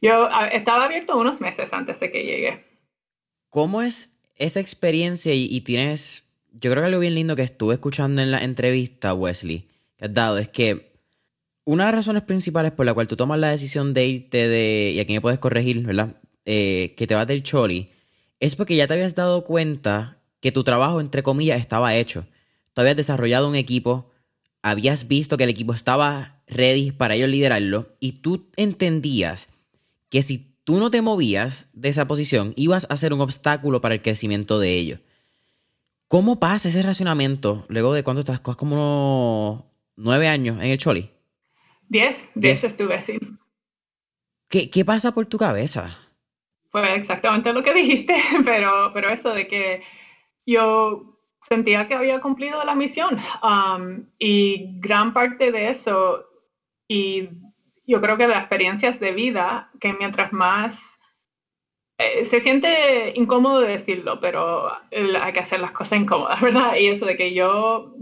[0.00, 2.64] Yo estaba abierto unos meses antes de que llegue.
[3.50, 5.34] ¿Cómo es esa experiencia?
[5.34, 6.24] Y, tienes.
[6.52, 10.14] Yo creo que algo bien lindo que estuve escuchando en la entrevista, Wesley, que has
[10.14, 10.92] dado, es que
[11.64, 14.92] una de las razones principales por la cual tú tomas la decisión de irte de.
[14.94, 16.16] Y aquí me puedes corregir, ¿verdad?
[16.46, 17.90] Eh, que te vas del Choli,
[18.40, 22.24] es porque ya te habías dado cuenta que tu trabajo, entre comillas, estaba hecho.
[22.72, 24.09] Tú habías desarrollado un equipo,
[24.62, 29.48] habías visto que el equipo estaba ready para ellos liderarlo y tú entendías
[30.08, 33.94] que si tú no te movías de esa posición, ibas a ser un obstáculo para
[33.94, 35.00] el crecimiento de ellos.
[36.08, 41.10] ¿Cómo pasa ese racionamiento luego de cuando estás como nueve años en el Choli?
[41.88, 43.18] Diez, diez estuve así.
[44.48, 45.98] ¿Qué, ¿Qué pasa por tu cabeza?
[46.70, 49.82] Fue exactamente lo que dijiste, pero, pero eso de que
[50.46, 51.09] yo
[51.50, 53.18] sentía que había cumplido la misión.
[53.42, 56.24] Um, y gran parte de eso,
[56.86, 57.28] y
[57.86, 61.00] yo creo que de experiencias de vida, que mientras más
[61.98, 64.70] eh, se siente incómodo decirlo, pero
[65.20, 66.76] hay que hacer las cosas incómodas, ¿verdad?
[66.76, 67.96] Y eso de que yo,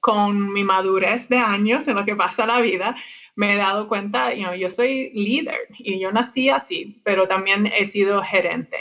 [0.00, 2.94] con mi madurez de años en lo que pasa la vida,
[3.34, 7.86] me he dado cuenta, you yo soy líder y yo nací así, pero también he
[7.86, 8.76] sido gerente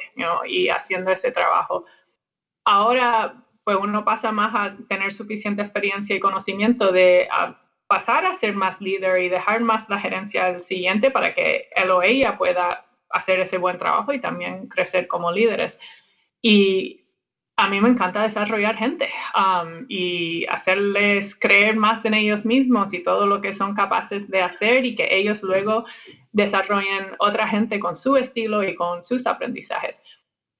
[0.47, 1.85] y haciendo ese trabajo.
[2.65, 3.41] Ahora
[3.77, 7.29] pues uno pasa más a tener suficiente experiencia y conocimiento de
[7.87, 11.91] pasar a ser más líder y dejar más la gerencia al siguiente para que él
[11.91, 15.79] o ella pueda hacer ese buen trabajo y también crecer como líderes.
[16.41, 17.05] Y
[17.55, 23.03] a mí me encanta desarrollar gente um, y hacerles creer más en ellos mismos y
[23.03, 25.85] todo lo que son capaces de hacer y que ellos luego
[26.31, 30.01] desarrollen otra gente con su estilo y con sus aprendizajes.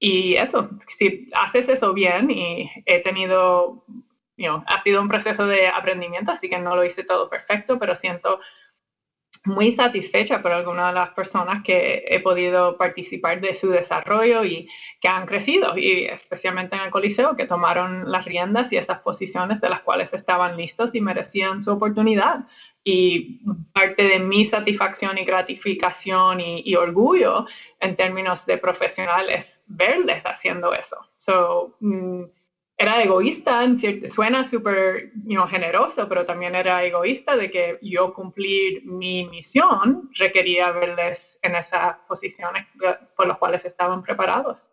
[0.04, 3.84] Y eso, si haces eso bien y he tenido,
[4.66, 8.40] ha sido un proceso de aprendimiento, así que no lo hice todo perfecto, pero siento
[9.44, 14.68] muy satisfecha por algunas de las personas que he podido participar de su desarrollo y
[15.00, 19.60] que han crecido, y especialmente en el Coliseo, que tomaron las riendas y esas posiciones
[19.60, 22.46] de las cuales estaban listos y merecían su oportunidad.
[22.84, 23.40] Y
[23.72, 27.46] parte de mi satisfacción y gratificación y, orgullo
[27.78, 30.96] en términos de profesionales verles haciendo eso.
[31.18, 32.24] So, mm,
[32.82, 33.64] era egoísta,
[34.12, 35.12] suena súper
[35.48, 41.96] generoso, pero también era egoísta de que yo cumplir mi misión requería verles en esas
[42.08, 42.66] posiciones
[43.16, 44.68] por las cuales estaban preparados.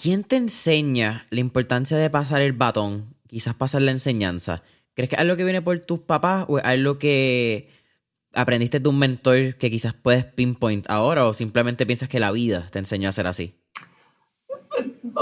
[0.00, 4.62] ¿Quién te enseña la importancia de pasar el batón, quizás pasar la enseñanza?
[4.94, 7.68] ¿Crees que es algo que viene por tus papás o es algo que
[8.32, 12.68] aprendiste de un mentor que quizás puedes pinpoint ahora o simplemente piensas que la vida
[12.70, 13.59] te enseñó a ser así?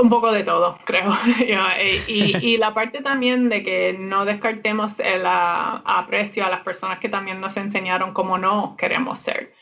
[0.01, 1.13] Un poco de todo, creo.
[2.07, 7.41] y, la parte también de que no descartemos el aprecio a las personas que también
[7.41, 9.53] nos enseñaron cómo no queremos ser.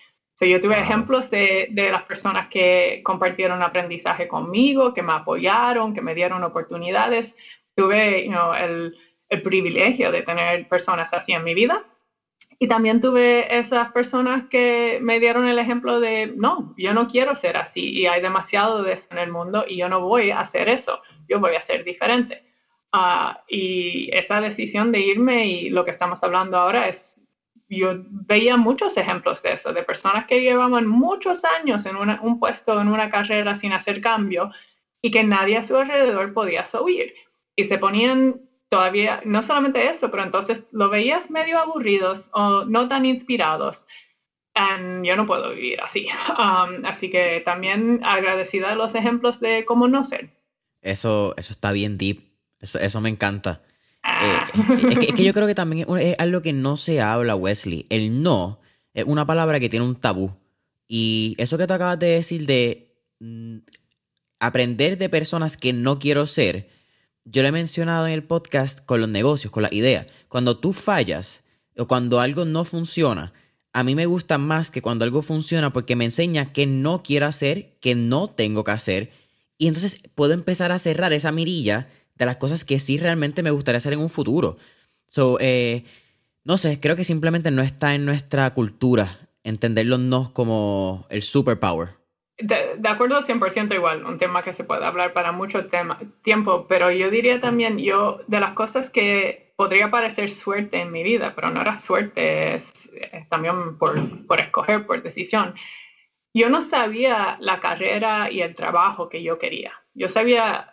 [0.41, 6.03] yo tuve ejemplos de, de, las personas que compartieron aprendizaje conmigo, que me apoyaron, que
[6.03, 7.35] me dieron oportunidades.
[7.75, 8.95] Tuve el,
[9.31, 11.85] el privilegio de tener personas así en mi vida
[12.59, 17.35] y también tuve esas personas que me dieron el ejemplo de, no, yo no quiero
[17.35, 20.41] ser así y hay demasiado de eso en el mundo y yo no voy a
[20.41, 22.45] hacer eso, yo voy a ser diferente.
[22.93, 27.21] Ah, y esa decisión de irme y lo que estamos hablando ahora es,
[27.69, 32.81] yo veía muchos ejemplos de eso, de personas que llevaban muchos años en un puesto,
[32.81, 34.51] en una carrera sin hacer cambio
[35.03, 37.13] y que nadie a su alrededor podía subir.
[37.55, 42.89] Y se ponían todavía, no solamente eso, pero entonces lo veías medio aburridos o no
[42.89, 43.87] tan inspirados.
[44.55, 46.09] Y yo no puedo vivir así.
[46.39, 50.31] Um, así que también agradecida de los ejemplos de cómo no ser.
[50.83, 52.23] Eso, eso está bien deep.
[52.61, 53.63] Eso, eso me encanta.
[54.03, 54.49] Ah.
[54.55, 57.87] Eh, es, que, yo creo que también es algo que no se habla, Wesley.
[57.91, 58.61] El no
[58.95, 60.31] es una palabra que tiene un tabú.
[60.89, 63.59] Y eso que te acabas de decir de mm,
[64.41, 66.71] aprender de personas que no quiero ser,
[67.27, 70.07] yo lo he mencionado en el podcast con los negocios, con la idea.
[70.29, 71.43] Cuando tú fallas
[71.77, 73.33] o cuando algo no funciona,
[73.73, 77.27] a mí me gusta más que cuando algo funciona porque me enseña que no quiero
[77.27, 79.11] hacer, que no tengo que hacer.
[79.59, 83.51] Y entonces puedo empezar a cerrar esa mirilla de las cosas que sí realmente me
[83.51, 84.57] gustaría hacer en un futuro.
[85.09, 85.85] So, eh,
[86.45, 91.23] no sé, creo que simplemente no está en nuestra cultura entender los no como el
[91.23, 91.91] superpower.
[92.39, 96.67] De, de, acuerdo 100% igual, un tema que se puede hablar para mucho tema, tiempo,
[96.69, 101.33] pero yo diría también, yo, de las cosas que podría parecer suerte en mi vida,
[101.35, 102.73] pero no era suerte, es,
[103.31, 105.55] también por, por, escoger, por decisión.
[106.35, 109.73] Yo no sabía la carrera y el trabajo que yo quería.
[109.95, 110.71] Yo sabía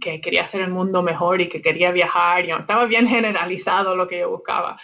[0.00, 4.06] que quería hacer el mundo mejor y que quería viajar, y estaba bien generalizado lo
[4.06, 4.78] que yo buscaba,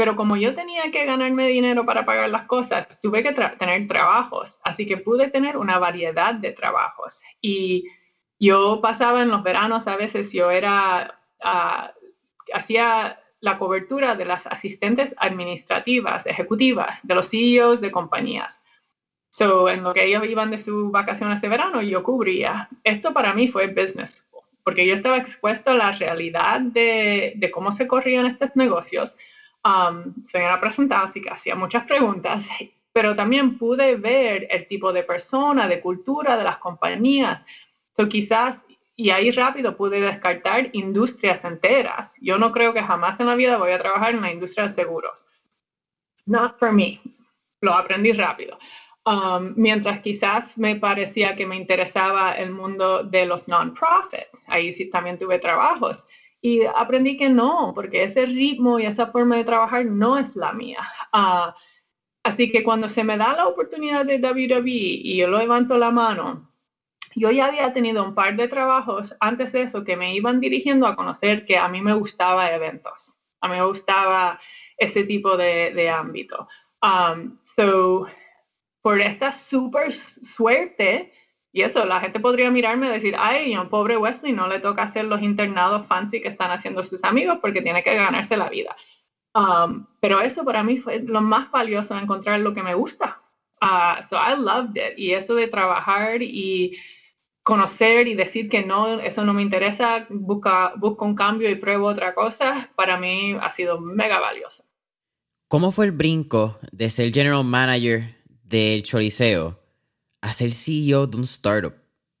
[0.00, 4.58] pero como yo tenía que ganarme dinero para pagar las cosas, tuve que tener trabajos,
[4.64, 7.20] así que pude tener una variedad de trabajos.
[7.42, 7.84] Y
[8.38, 11.90] yo pasaba en los veranos, a veces yo era, uh,
[12.54, 18.62] hacía la cobertura de las asistentes administrativas, ejecutivas, de los CEOs de compañías.
[19.28, 22.70] So, en lo que ellos iban de sus vacaciones de verano, yo cubría.
[22.84, 27.50] Esto para mí fue business school, porque yo estaba expuesto a la realidad de, de
[27.50, 29.14] cómo se corrían estos negocios,
[29.62, 32.46] Um, soy una presentadora, así que hacía muchas preguntas,
[32.92, 37.44] pero también pude ver el tipo de persona, de cultura de las compañías.
[37.94, 38.64] So, quizás,
[38.96, 42.14] y ahí rápido pude descartar industrias enteras.
[42.20, 44.74] Yo no creo que jamás en la vida voy a trabajar en la industria de
[44.74, 45.26] seguros.
[46.26, 47.00] Not for me.
[47.60, 48.58] Lo aprendí rápido.
[49.04, 54.42] Um, mientras quizás me parecía que me interesaba el mundo de los non-profits.
[54.46, 56.06] Ahí sí también tuve trabajos.
[56.42, 60.52] Y aprendí que no, porque ese ritmo y esa forma de trabajar no es la
[60.52, 60.80] mía.
[61.12, 61.54] Ah,
[62.22, 66.50] así que cuando se me da la oportunidad de WWE y yo levanto la mano,
[67.14, 70.86] yo ya había tenido un par de trabajos antes de eso que me iban dirigiendo
[70.86, 74.40] a conocer que a mí me gustaba eventos, a mí me gustaba
[74.78, 76.48] ese tipo de, de ámbito.
[76.82, 78.06] Um, so,
[78.80, 81.12] por esta super suerte,
[81.52, 84.60] y eso, la gente podría mirarme y decir, ay, a un pobre Wesley no le
[84.60, 88.48] toca hacer los internados fancy que están haciendo sus amigos porque tiene que ganarse la
[88.48, 88.76] vida.
[89.34, 93.20] Um, pero eso para mí fue lo más valioso, encontrar lo que me gusta.
[93.60, 94.96] Uh, so I loved it.
[94.96, 96.76] Y eso de trabajar y
[97.42, 101.86] conocer y decir que no, eso no me interesa, busca, busco un cambio y pruebo
[101.88, 104.64] otra cosa, para mí ha sido mega valioso.
[105.48, 108.02] ¿Cómo fue el brinco de ser general manager
[108.44, 109.59] del Choliseo
[110.20, 111.74] a ser CEO de un startup.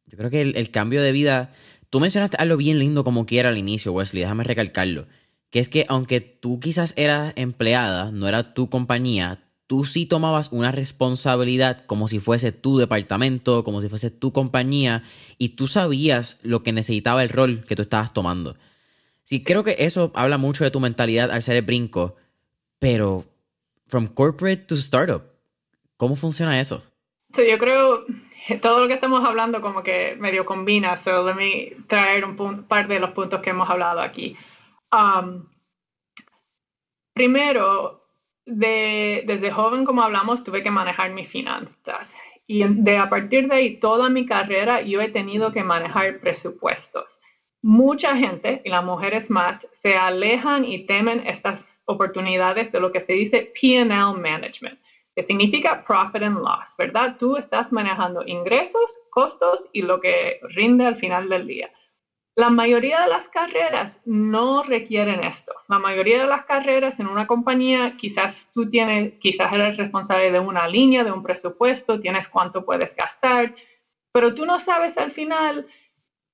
[0.06, 1.52] Yo creo que el, cambio de vida.
[1.88, 5.06] Tú mencionaste algo bien lindo como quiera al inicio, Wesley, déjame recalcarlo.
[5.50, 10.50] Que es que aunque tú quizás eras empleada, no era tu compañía, tú sí tomabas
[10.52, 15.02] una responsabilidad como si fuese tu departamento, como si fuese tu compañía,
[15.38, 18.56] y tú sabías lo que necesitaba el rol que tú estabas tomando.
[19.24, 22.16] Sí, creo que eso habla mucho de tu mentalidad al ser el brinco,
[22.80, 23.24] pero
[23.86, 25.22] from corporate to startup,
[25.96, 26.82] ¿cómo funciona eso?
[27.32, 28.06] Sí, yo creo
[28.60, 32.88] todo lo que estamos hablando como que medio combina, so let me traer un par
[32.88, 34.36] de los puntos que hemos hablado aquí.
[34.92, 35.46] Um,
[37.12, 38.04] primero,
[38.46, 42.14] de, desde joven, como hablamos, tuve que manejar mis finanzas.
[42.46, 47.20] Y de a partir de ahí, toda mi carrera, yo he tenido que manejar presupuestos.
[47.62, 53.02] Mucha gente, y las mujeres más, se alejan y temen estas oportunidades de lo que
[53.02, 54.80] se dice P&L management
[55.22, 57.16] significa profit and loss, ¿verdad?
[57.18, 61.70] Tú estás manejando ingresos, costos y lo que rinde al final del día.
[62.36, 65.52] La mayoría de las carreras no requieren esto.
[65.68, 70.38] La mayoría de las carreras en una compañía, quizás tú tienes, quizás eres responsable de
[70.38, 73.54] una línea, de un presupuesto, tienes cuánto puedes gastar,
[74.12, 75.66] pero tú no sabes al final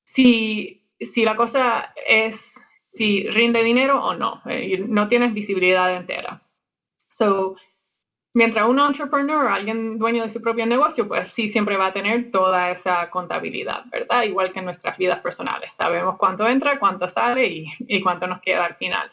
[0.05, 2.55] si, si la cosa es,
[2.93, 4.43] si rinde dinero o no.
[4.47, 6.43] Eh, no tienes visibilidad entera.
[7.19, 7.57] So,
[8.37, 12.31] Mientras un entrepreneur, alguien dueño de su propio negocio, pues sí siempre va a tener
[12.31, 14.25] toda esa contabilidad, ¿verdad?
[14.25, 15.73] Igual que en nuestras vidas personales.
[15.73, 19.11] Sabemos cuánto entra, cuánto sale y, cuánto nos queda al final.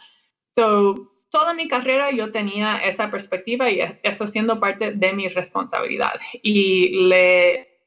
[0.58, 6.20] So, toda mi carrera yo tenía esa perspectiva y eso siendo parte de mi responsabilidad.
[6.42, 7.80] Y le,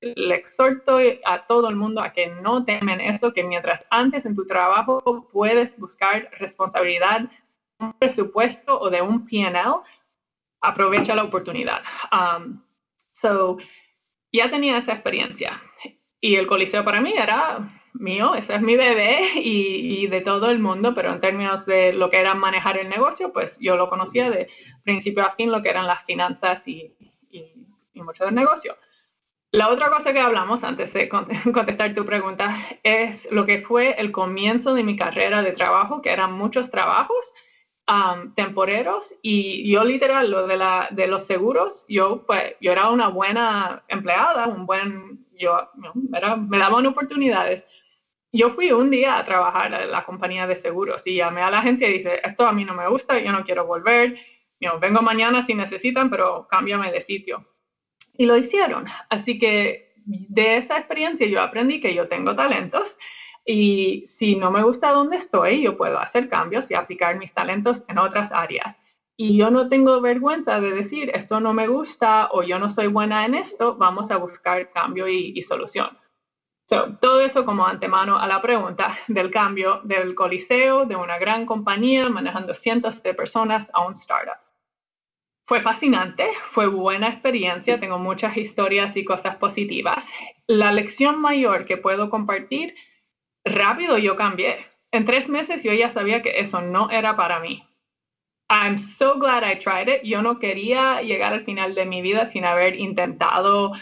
[0.00, 4.46] exhorto a todo el mundo a que no temen eso, que mientras antes en tu
[4.46, 7.28] trabajo puedes buscar responsabilidad,
[7.80, 9.82] un presupuesto o de un PNL,
[10.68, 11.82] aprovecha la oportunidad.
[12.12, 12.62] Um,
[13.12, 13.58] so,
[14.32, 15.60] ya tenía esa experiencia
[16.20, 17.58] y el coliseo para mí era
[17.94, 22.10] mío, ese es mi bebé y, de todo el mundo, pero en términos de lo
[22.10, 24.48] que era manejar el negocio, pues yo lo conocía de
[24.82, 26.94] principio a fin, lo que eran las finanzas y,
[27.30, 28.76] y mucho del negocio.
[29.52, 31.08] La otra cosa que hablamos antes de
[31.54, 36.10] contestar tu pregunta es lo que fue el comienzo de mi carrera de trabajo, que
[36.10, 37.32] eran muchos trabajos
[38.34, 43.08] temporeros y yo literal, lo de, la, de los seguros, yo pues yo era una
[43.08, 47.64] buena empleada, un buen, yo me daban oportunidades.
[48.32, 51.60] Yo fui un día a trabajar en la compañía de seguros y llamé a la
[51.60, 54.18] agencia y dije, esto a mí no me gusta, yo no quiero volver,
[54.60, 57.46] yo vengo mañana si necesitan, pero cámbiame de sitio.
[58.18, 58.86] Y lo hicieron.
[59.10, 62.98] Así que de esa experiencia yo aprendí que yo tengo talentos
[63.46, 67.84] y si no me gusta donde estoy, yo puedo hacer cambios y aplicar mis talentos
[67.86, 68.80] en otras áreas.
[69.16, 72.88] Y yo no tengo vergüenza de decir, esto no me gusta o yo no soy
[72.88, 75.96] buena en esto, vamos a buscar cambio y, solución.
[76.68, 82.08] todo eso como antemano a la pregunta del cambio del coliseo, de una gran compañía
[82.08, 84.40] manejando cientos de personas a un startup.
[85.48, 90.04] Fue fascinante, fue buena experiencia, tengo muchas historias y cosas positivas.
[90.48, 92.74] La lección mayor que puedo compartir
[93.46, 94.58] rápido yo cambié.
[94.92, 97.62] En tres meses yo ya sabía que eso no era para mí.
[98.48, 100.02] I'm so glad I tried it.
[100.04, 103.72] Yo no quería llegar al final de mi vida sin haber intentado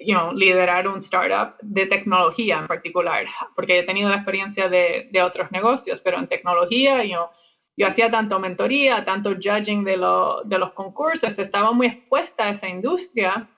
[0.00, 5.08] you know, liderar un startup de tecnología en particular, porque he tenido la experiencia de,
[5.10, 7.30] de otros negocios, pero en tecnología yo,
[7.76, 12.50] yo hacía tanto mentoría, tanto judging de, lo, de los concursos, estaba muy expuesta a
[12.50, 13.48] esa industria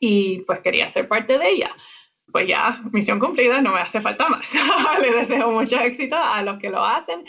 [0.00, 1.76] y pues quería ser parte de ella
[2.32, 4.50] pues ya, misión cumplida, no me hace falta más.
[5.02, 7.24] Le deseo mucho éxito a los que lo hacen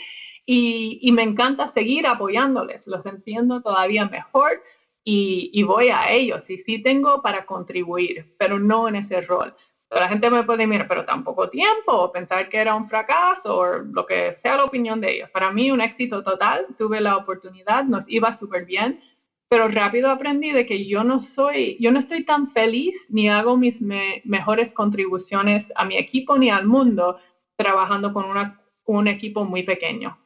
[0.46, 4.62] y, me encanta seguir apoyándoles, los entiendo todavía mejor
[5.04, 9.54] y, voy a ellos y sí tengo para contribuir, pero no en ese rol.
[9.90, 13.66] la gente me puede mirar, pero tampoco tiempo, o pensar que era un fracaso, o
[13.78, 15.30] lo que sea la opinión de ellos.
[15.30, 19.00] Para mí, un éxito total, tuve la oportunidad, nos iba súper bien
[19.48, 23.56] pero rápido aprendí de que yo no soy, yo no estoy tan feliz ni hago
[23.56, 27.18] mis mejores contribuciones a mi equipo ni al mundo
[27.56, 30.18] trabajando con una, un equipo muy pequeño.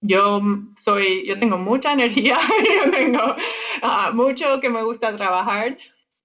[0.00, 0.40] Yo
[0.76, 2.38] soy, yo tengo mucha energía,
[2.84, 3.34] yo tengo
[3.82, 5.78] ah, mucho que me gusta trabajar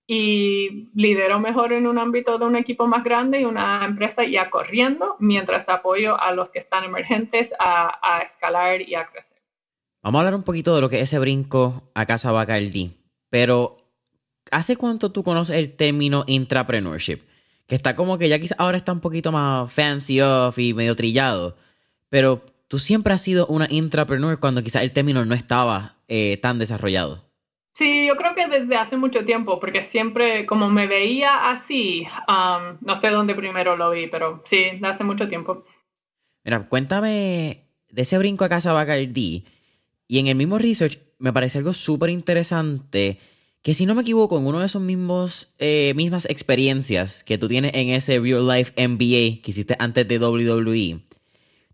[0.06, 4.50] y lidero mejor en un ámbito de un equipo más grande y una empresa ya
[4.50, 9.31] corriendo mientras apoyo a los que están emergentes a, a escalar y a crecer.
[10.04, 12.92] Vamos a hablar un poquito de lo que es ese brinco a Casa Bacardi.
[13.30, 13.78] Pero,
[14.50, 17.20] ¿hace cuánto tú conoces el término intrapreneurship?
[17.68, 20.96] Que está como que ya quizás ahora está un poquito más fancy off y medio
[20.96, 21.56] trillado.
[22.10, 26.58] Pero tú siempre has sido una intrapreneur cuando quizás el término no estaba eh, tan
[26.58, 27.24] desarrollado.
[27.74, 32.78] Sí, yo creo que desde hace mucho tiempo, porque siempre como me veía así, um,
[32.82, 35.64] no sé dónde primero lo vi, pero sí, hace mucho tiempo.
[36.44, 39.46] Mira, cuéntame de ese brinco a Casa Bacardi
[40.12, 43.18] y en el mismo research me parece algo súper interesante
[43.62, 47.48] que si no me equivoco, en uno de esos mismos eh, mismas experiencias que tú
[47.48, 51.00] tienes en ese Real Life MBA que hiciste antes de WWE,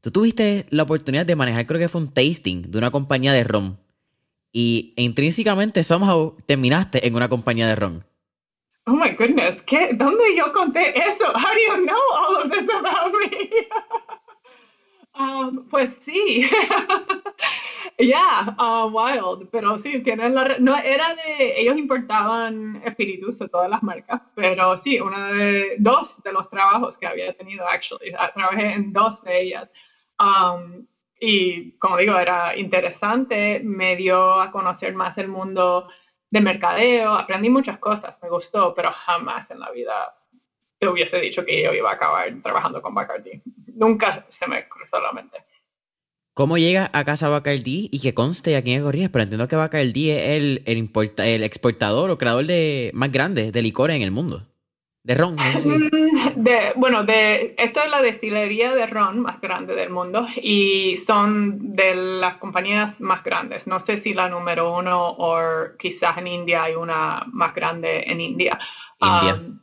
[0.02, 3.44] tú tuviste la oportunidad de manejar, creo que fue un tasting de una compañía de
[3.44, 3.80] ron.
[4.54, 8.06] Y intrínsecamente, somehow, terminaste en una compañía de ron.
[8.86, 9.96] Oh my goodness, ¿qué?
[9.96, 11.26] ¿Dónde yo conté eso?
[11.26, 13.50] How do you know all of this about me?
[15.20, 16.50] um, pues sí.
[18.00, 18.56] Yeah,
[18.92, 20.60] wild, pero sí, tienen la...
[20.60, 21.60] No, era de...
[21.60, 25.78] Ellos importaban espíritus de todas las marcas, pero sí, una de...
[25.80, 28.12] Dos de los trabajos que había tenido, actually.
[28.36, 29.70] Trabajé en dos de ellas.
[30.20, 30.86] Um,
[31.20, 35.90] y como digo, era interesante, me dio a conocer más el mundo
[36.30, 40.16] de mercadeo, aprendí muchas cosas, me gustó, pero jamás en la vida
[40.78, 43.42] te hubiese dicho que yo iba a acabar trabajando con Bacardi.
[43.78, 45.38] Nunca se me cruzó la mente.
[46.34, 49.10] ¿Cómo llega a casa Bacardi y que conste aquí en Gorrías?
[49.10, 53.62] Pero entiendo que Bacardi es el, el, el exportador o creador de, más grande de
[53.64, 54.44] licores en el mundo.
[55.04, 55.90] De ron, no sé mm,
[56.44, 61.76] de, bueno, de, esto es la destilería de ron más grande del mundo y son
[61.76, 63.66] de las compañías más grandes.
[63.68, 65.40] No sé si la número uno o
[65.80, 68.60] quizás en India hay una más grande en India.
[69.02, 69.36] India.
[69.36, 69.60] Um,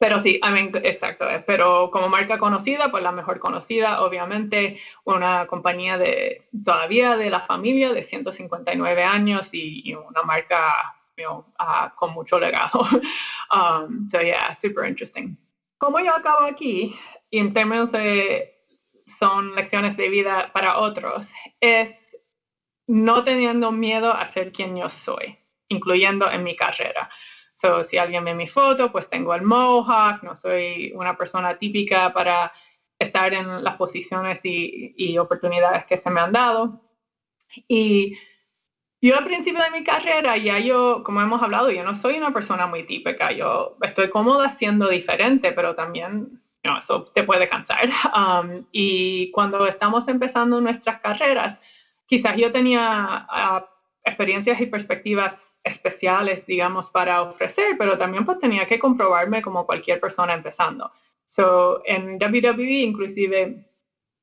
[0.00, 1.28] pero sí, I mean, exacto.
[1.28, 7.28] Eh, pero como marca conocida, pues la mejor conocida, obviamente, una compañía de todavía de
[7.28, 10.72] la familia de 159 años y, una marca
[11.18, 12.80] you uh, con mucho legado.
[13.52, 15.36] um, so yeah, super interesting.
[15.76, 16.96] Como yo acabo aquí,
[17.28, 18.54] y en términos de
[19.06, 21.30] son lecciones de vida para otros,
[21.60, 22.16] es
[22.86, 25.36] no teniendo miedo a ser quien yo soy,
[25.68, 27.10] incluyendo en mi carrera.
[27.60, 32.10] So, si alguien ve mi foto, pues tengo el mohawk, no soy una persona típica
[32.12, 32.50] para
[32.98, 36.80] estar en las posiciones y, oportunidades que se me han dado.
[37.68, 38.16] Y
[39.02, 42.32] yo al principio de mi carrera, ya yo, como hemos hablado, yo no soy una
[42.32, 47.90] persona muy típica, yo estoy cómoda siendo diferente, pero también eso te puede cansar.
[48.14, 51.58] Um, y cuando estamos empezando nuestras carreras,
[52.06, 53.64] quizás yo tenía uh,
[54.04, 60.00] experiencias y perspectivas especiales, digamos, para ofrecer, pero también pues tenía que comprobarme como cualquier
[60.00, 60.90] persona empezando.
[61.28, 63.66] So, en WWE inclusive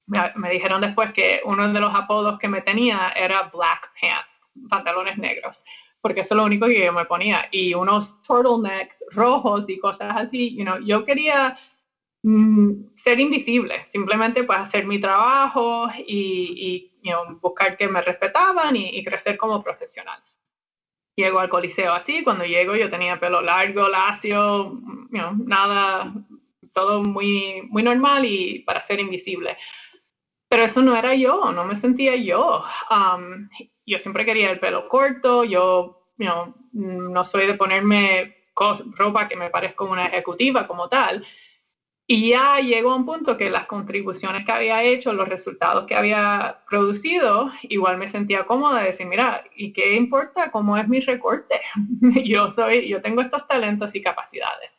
[0.07, 5.17] me, dijeron después que uno de los apodos que me tenía era Black Pants, pantalones
[5.17, 5.61] negros,
[6.01, 7.47] porque eso es lo único que yo me ponía.
[7.51, 11.57] Y unos turtlenecks rojos y cosas así, you yo quería
[12.23, 16.91] mm, ser invisible, simplemente pues hacer mi trabajo y
[17.41, 20.21] buscar que me respetaban y crecer como profesional
[21.17, 26.13] llego al coliseo así, cuando llego yo tenía pelo largo, lacio, nada,
[26.73, 29.57] todo muy, muy normal y para ser invisible.
[30.47, 32.63] Pero eso no era yo, no me sentía yo.
[32.89, 33.49] Um,
[33.85, 36.07] yo siempre quería el pelo corto, yo
[36.71, 38.37] no soy de ponerme
[38.95, 41.25] ropa que me parezca una ejecutiva como tal.
[42.09, 45.95] Y ya llegó a un punto que las contribuciones que había hecho, los resultados que
[45.95, 51.01] había producido, igual me sentía cómoda de decir, mira, ¿y qué importa cómo es mi
[51.01, 51.59] recorte?
[52.23, 54.77] yo soy, yo tengo estos talentos y capacidades.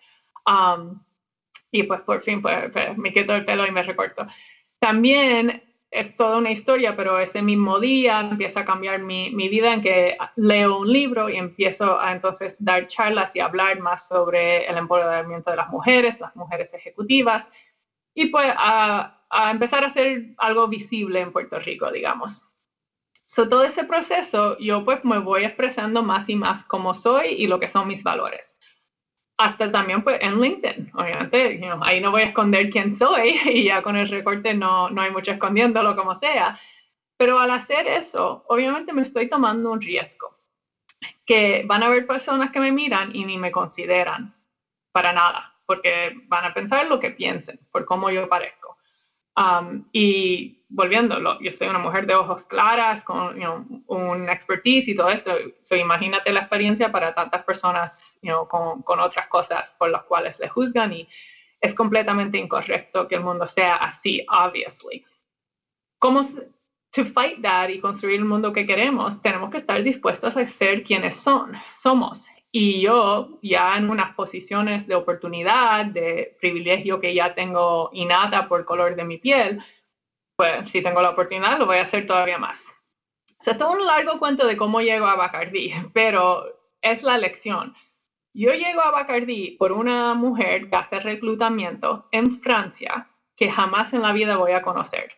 [1.70, 4.26] Y pues por fin pues, pues, me quito el pelo y me recorto.
[4.79, 9.72] También es toda una historia, pero ese mismo día empieza a cambiar mi, mi, vida
[9.72, 14.66] en que leo un libro y empiezo a entonces dar charlas y hablar más sobre
[14.66, 17.49] el empoderamiento de las mujeres, las mujeres ejecutivas,
[18.14, 19.14] y pues a,
[19.51, 22.45] empezar a hacer algo visible en Puerto Rico, digamos.
[23.26, 27.47] So, todo ese proceso yo pues me voy expresando más y más cómo soy y
[27.47, 28.58] lo que son mis valores
[29.39, 33.82] hasta también pues en LinkedIn, obviamente, ahí no voy a esconder quién soy y ya
[33.82, 36.59] con el recorte no, no hay mucho escondiéndolo como sea,
[37.16, 40.36] pero al hacer eso, obviamente me estoy tomando un riesgo,
[41.24, 44.34] que van a haber personas que me miran y ni me consideran
[44.93, 48.76] para nada, porque van a pensar lo que piensen, por cómo yo parezco.
[49.36, 53.37] Um, y volviéndolo, yo soy una mujer de ojos claras, con
[53.87, 55.33] un expertise y todo esto.
[55.62, 60.49] So, imagínate la experiencia para tantas personas con, con, otras cosas por las cuales le
[60.49, 61.09] juzgan y
[61.61, 65.05] es completamente incorrecto que el mundo sea así, obviously.
[65.99, 66.23] ¿Cómo
[66.93, 69.21] to fight that y construir el mundo que queremos?
[69.21, 74.87] Tenemos que estar dispuestos a ser quienes son, somos y yo ya en unas posiciones
[74.87, 79.62] de oportunidad, de privilegio que ya tengo innata por color de mi piel,
[80.39, 82.72] pues si tengo la oportunidad lo voy a hacer todavía más.
[83.41, 86.45] O sea, todo un largo cuento de cómo llego a Bacardi, pero
[86.80, 87.74] es la lección.
[88.32, 94.03] Yo llego a Bacardi por una mujer que hace reclutamiento en Francia que jamás en
[94.03, 95.11] la vida voy a conocer.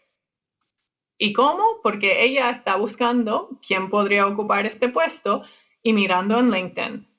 [1.18, 1.80] ¿Y cómo?
[1.82, 5.42] Porque ella está buscando quién podría ocupar este puesto
[5.82, 7.09] y mirando en LinkedIn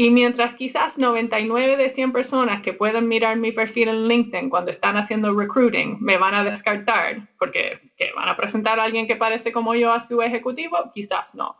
[0.00, 4.70] y mientras quizás 99 de 100 personas que pueden mirar mi perfil en LinkedIn cuando
[4.70, 7.80] están haciendo recruiting me van a descartar porque
[8.14, 11.56] van a presentar a alguien que parece como yo a su ejecutivo, quizás no.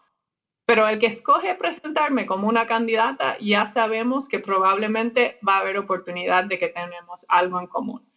[0.67, 5.77] Pero el que escoge presentarme como una candidata, ya sabemos que probablemente va a haber
[5.77, 8.09] oportunidad de que tenemos algo en común.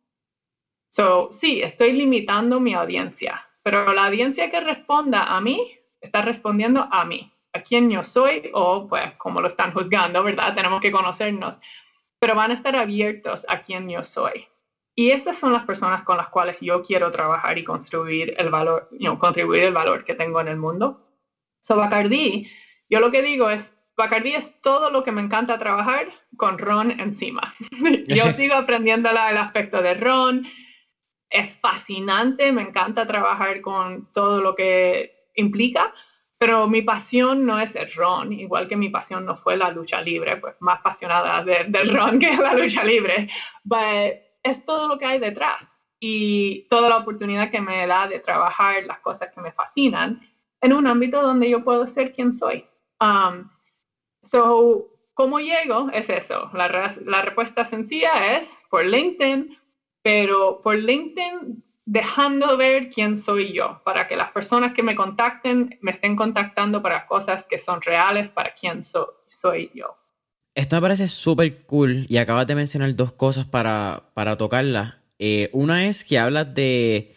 [0.92, 6.88] So, sí, estoy limitando mi audiencia, pero la audiencia que responda a mí está respondiendo
[6.92, 10.56] a mí a quién yo soy o pues como lo están juzgando, ¿verdad?
[10.56, 11.60] Tenemos que conocernos,
[12.20, 14.47] pero van a estar abiertos a quién yo soy.
[14.95, 18.89] Y esas son las personas con las cuales yo quiero trabajar y construir el valor,
[18.99, 21.08] you contribuir el valor que tengo en el mundo.
[21.64, 22.49] So Bacardi,
[22.89, 26.99] yo lo que digo es, Bacardi es todo lo que me encanta trabajar con ron
[26.99, 27.54] encima.
[28.08, 30.47] Yo sigo aprendiendo el aspecto de ron.
[31.30, 35.93] Es fascinante, me encanta trabajar con todo lo que implica,
[36.42, 40.02] pero mi pasión no es el ron, igual que mi pasión no fue la lucha
[40.02, 43.30] libre, pues más apasionada del ron que la lucha libre.
[43.64, 48.18] But es todo lo que hay detrás y toda la oportunidad que me da de
[48.18, 50.20] trabajar las cosas que me fascinan
[50.62, 52.66] en un ámbito donde yo puedo ser quien soy.
[53.00, 53.48] Um,
[54.24, 55.92] so, ¿cómo llego?
[55.94, 56.50] Es eso.
[56.54, 59.56] La respuesta sencilla es por LinkedIn,
[60.02, 65.78] pero por LinkedIn dejando ver quién soy yo, para que las personas que me contacten
[65.82, 69.98] me estén contactando para cosas que son reales, para quién soy yo.
[70.54, 74.38] Esto me parece súper cool y acabas de mencionar dos cosas para, para.
[75.18, 77.16] Eh, una es que hablas de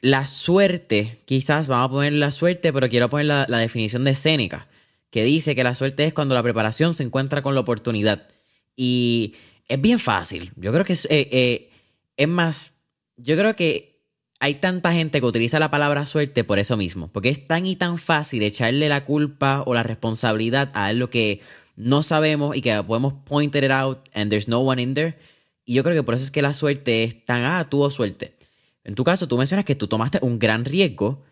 [0.00, 4.66] la suerte, quizás vamos a poner la suerte, pero quiero poner la, definición de Séneca,
[5.10, 8.28] que dice que la suerte es cuando la preparación se encuentra con la oportunidad.
[8.74, 9.34] Y
[9.68, 10.52] es bien fácil.
[10.56, 11.70] Yo creo que es, eh, eh,
[12.16, 12.71] es más,
[13.16, 14.00] yo creo que
[14.40, 17.76] hay tanta gente que utiliza la palabra suerte por eso mismo, porque es tan y
[17.76, 21.40] tan fácil echarle la culpa o la responsabilidad a algo que
[21.76, 25.16] no sabemos y que podemos pointer it out and there's no one in there
[25.64, 28.36] y yo creo que por eso es que la suerte es tan, ah, tuvo suerte.
[28.84, 31.22] En tu caso, tú mencionas que tú tomaste un gran riesgo,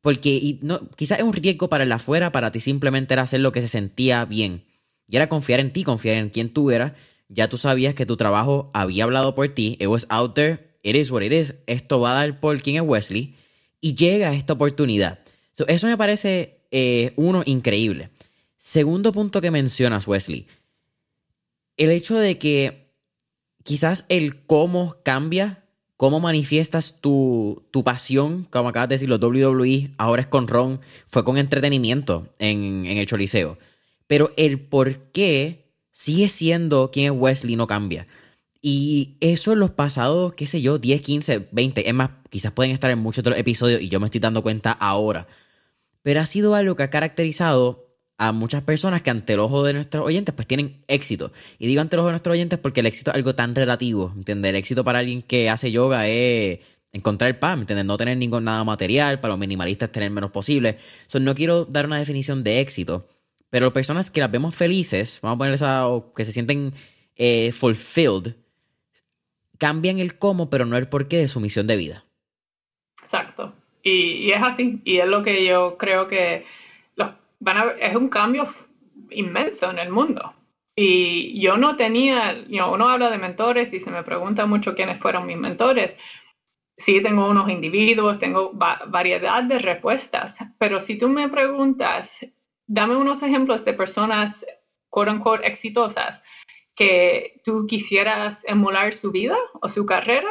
[0.00, 0.60] porque
[0.96, 3.68] quizás es un riesgo para el afuera, para ti simplemente era hacer lo que se
[3.68, 4.64] sentía bien.
[5.08, 6.92] Y era confiar en ti, confiar en quien tú eras.
[7.28, 9.76] Ya tú sabías que tu trabajo había hablado por ti.
[9.80, 10.73] It was out there.
[10.84, 11.54] It is what it is.
[11.66, 13.34] Esto va a dar por quién es Wesley.
[13.80, 15.18] Y llega esta oportunidad.
[15.66, 18.10] eso me parece, eh, uno, increíble.
[18.58, 20.46] Segundo punto que mencionas, Wesley.
[21.76, 22.92] El hecho de que
[23.62, 25.64] quizás el cómo cambia,
[25.96, 31.24] cómo manifiestas tu, pasión, como acabas de decir, los WWE, ahora es con Ron, fue
[31.24, 33.58] con entretenimiento en, en el Choliseo.
[34.06, 38.06] Pero el por qué sigue siendo quien es Wesley no cambia.
[38.66, 42.72] Y eso en los pasados, qué sé yo, 10, 15, 20, es más, quizás pueden
[42.72, 45.26] estar en muchos otros episodios y yo me estoy dando cuenta ahora.
[46.00, 49.74] Pero ha sido algo que ha caracterizado a muchas personas que ante el ojo de
[49.74, 51.30] nuestros oyentes pues tienen éxito.
[51.58, 54.10] Y digo ante el ojo de nuestros oyentes porque el éxito es algo tan relativo,
[54.16, 54.48] ¿entiendes?
[54.48, 56.60] El éxito para alguien que hace yoga es
[56.90, 57.84] encontrar el pan, ¿entiendes?
[57.84, 60.78] No tener ningún nada material, para los minimalistas tener menos posible.
[61.06, 63.10] So, no quiero dar una definición de éxito,
[63.50, 66.72] pero personas que las vemos felices, vamos a poner esa, o que se sienten
[67.14, 68.36] eh, fulfilled,
[69.58, 72.04] cambian el cómo, pero no el porqué de su misión de vida.
[73.02, 73.52] Exacto.
[73.82, 76.44] y es así, y es lo que yo creo que
[77.80, 78.52] es un cambio
[79.10, 80.34] inmenso en el mundo.
[80.76, 85.26] Y yo no tenía, uno habla de mentores y se me pregunta mucho quiénes fueron
[85.26, 85.96] mis mentores.
[86.76, 92.26] Sí, tengo unos individuos, tengo variedad de respuestas, pero si tú me preguntas,
[92.66, 94.44] dame unos ejemplos de personas,
[94.90, 96.20] quote unquote, exitosas,
[96.74, 100.28] que tú quisieras emular su vida o su carrera,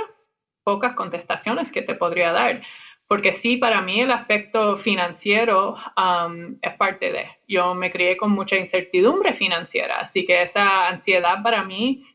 [0.64, 2.62] pocas contestaciones que te podría dar
[3.08, 7.28] porque sí, para mí el aspecto financiero um, es parte de.
[7.48, 12.06] Yo me crié con mucha incertidumbre financiera, así que esa ansiedad para mí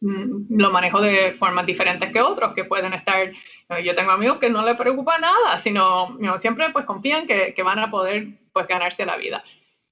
[0.00, 3.30] mm, lo manejo de formas diferentes que otros que pueden estar.
[3.84, 7.78] Yo tengo amigos que no les preocupa nada, sino siempre pues confían que, que, van
[7.78, 9.44] a poder pues ganarse la vida.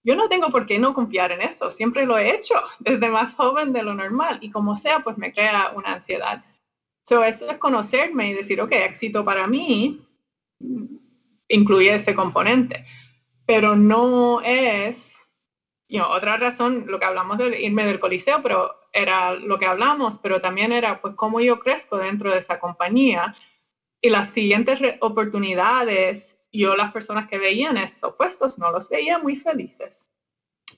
[0.04, 3.34] Yo no tengo por qué no confiar en eso, siempre lo he hecho desde más
[3.34, 6.44] joven de lo normal y como sea pues me crea una ansiedad.
[7.08, 10.06] So, eso es conocerme y decir, ok, éxito para mí
[11.48, 12.84] incluye ese componente.
[13.46, 15.14] Pero no es,
[16.02, 20.40] otra razón, lo que hablamos de irme del coliseo, pero era lo que hablamos, pero
[20.40, 23.34] también era pues cómo yo crezco dentro de esa compañía
[24.00, 29.36] y las siguientes oportunidades, yo las personas que veían esos puestos no los veía muy
[29.36, 30.08] felices.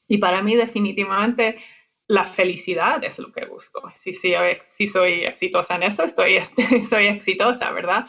[0.08, 1.56] Y para mí definitivamente
[2.08, 3.90] la felicidad es lo que busco.
[3.94, 4.34] Si, si,
[4.68, 6.38] si soy exitosa en eso, estoy,
[6.88, 8.06] soy exitosa, ¿verdad?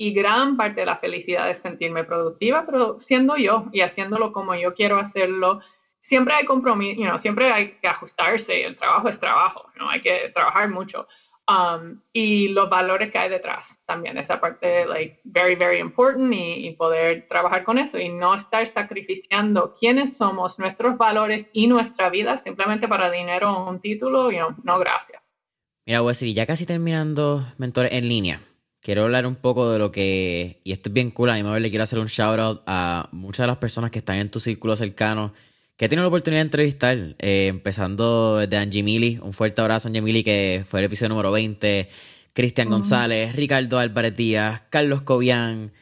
[0.00, 4.54] y gran parte de la felicidad es sentirme productiva, pero siendo yo y haciéndolo como
[4.54, 5.60] yo quiero hacerlo.
[6.00, 9.90] Siempre hay compromiso, siempre hay que ajustarse, el trabajo es trabajo, ¿no?
[9.90, 11.06] hay que trabajar mucho.
[11.50, 16.70] Um, y los valores que hay detrás también, esa parte, like, very, very important y,
[16.78, 22.38] poder trabajar con eso y no estar sacrificando quiénes somos, nuestros valores y nuestra vida
[22.38, 25.20] simplemente para dinero o un título, you no, gracias.
[25.86, 28.40] Mira, Wesley, ya casi terminando Mentores en línea
[28.80, 31.70] quiero hablar un poco de lo que, y esto es bien cool, a mí le
[31.70, 34.76] quiero hacer un shout out a muchas de las personas que están en tu círculo
[34.76, 35.32] cercano,
[35.80, 39.88] que he tenido la oportunidad de entrevistar, eh, empezando desde Angie Mili, un fuerte abrazo
[39.88, 41.88] a Angie Mili, que fue el episodio número 20,
[42.34, 45.72] Cristian González, Ricardo Álvarez Díaz, Carlos Cobian,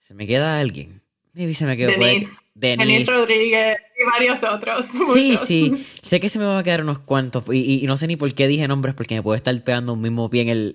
[0.00, 1.02] ¿se me queda alguien?
[1.34, 2.84] Maybe se me quedó Denise, Denise.
[2.84, 3.76] Denise Rodríguez,
[4.10, 4.86] varios otros.
[5.14, 5.86] Sí, sí.
[6.02, 7.44] Sé que se me van a quedar unos cuantos.
[7.52, 10.28] Y, no sé ni por qué dije nombres, porque me puede estar pegando un mismo
[10.28, 10.74] pie en el,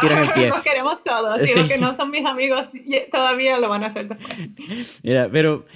[0.00, 0.48] tiro en el pie.
[0.48, 1.38] Nos queremos todos.
[1.42, 1.52] Sí.
[1.54, 2.68] los que no son mis amigos
[3.12, 5.00] todavía lo van a hacer después.
[5.02, 5.66] Mira, pero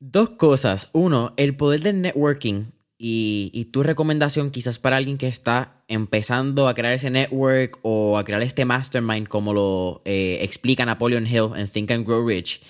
[0.00, 0.90] dos cosas.
[0.92, 2.66] Uno, el poder del networking
[2.98, 8.24] y, tu recomendación quizás para alguien que está empezando a crear ese network o a
[8.24, 12.60] crear este mastermind como lo eh, explica Napoleon Hill en Think and Grow Rich.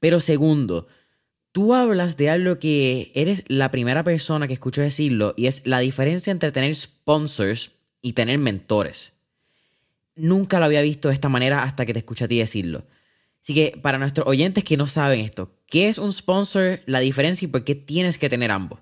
[0.00, 0.88] Pero segundo,
[1.52, 5.80] tú hablas de algo que eres la primera persona que escucho decirlo y es la
[5.80, 9.12] diferencia entre tener sponsors y tener mentores.
[10.16, 12.84] Nunca lo había visto de esta manera hasta que te escuché a ti decirlo.
[13.42, 17.46] Así que para nuestros oyentes que no saben esto, ¿qué es un sponsor, la diferencia
[17.46, 18.80] y por qué tienes que tener ambos?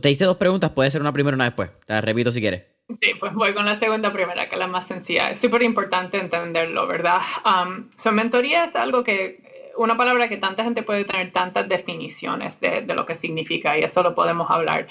[0.00, 1.70] te hice dos preguntas, puede ser una primera y una después.
[1.86, 2.64] Te las repito si quieres.
[3.00, 5.30] Sí, pues voy con la segunda primera, que es la más sencilla.
[5.30, 7.20] Es súper importante entenderlo, ¿verdad?
[7.44, 12.60] Um, su mentoría es algo que, una palabra que tanta gente puede tener tantas definiciones
[12.60, 14.86] de, de lo que significa y eso lo podemos hablar.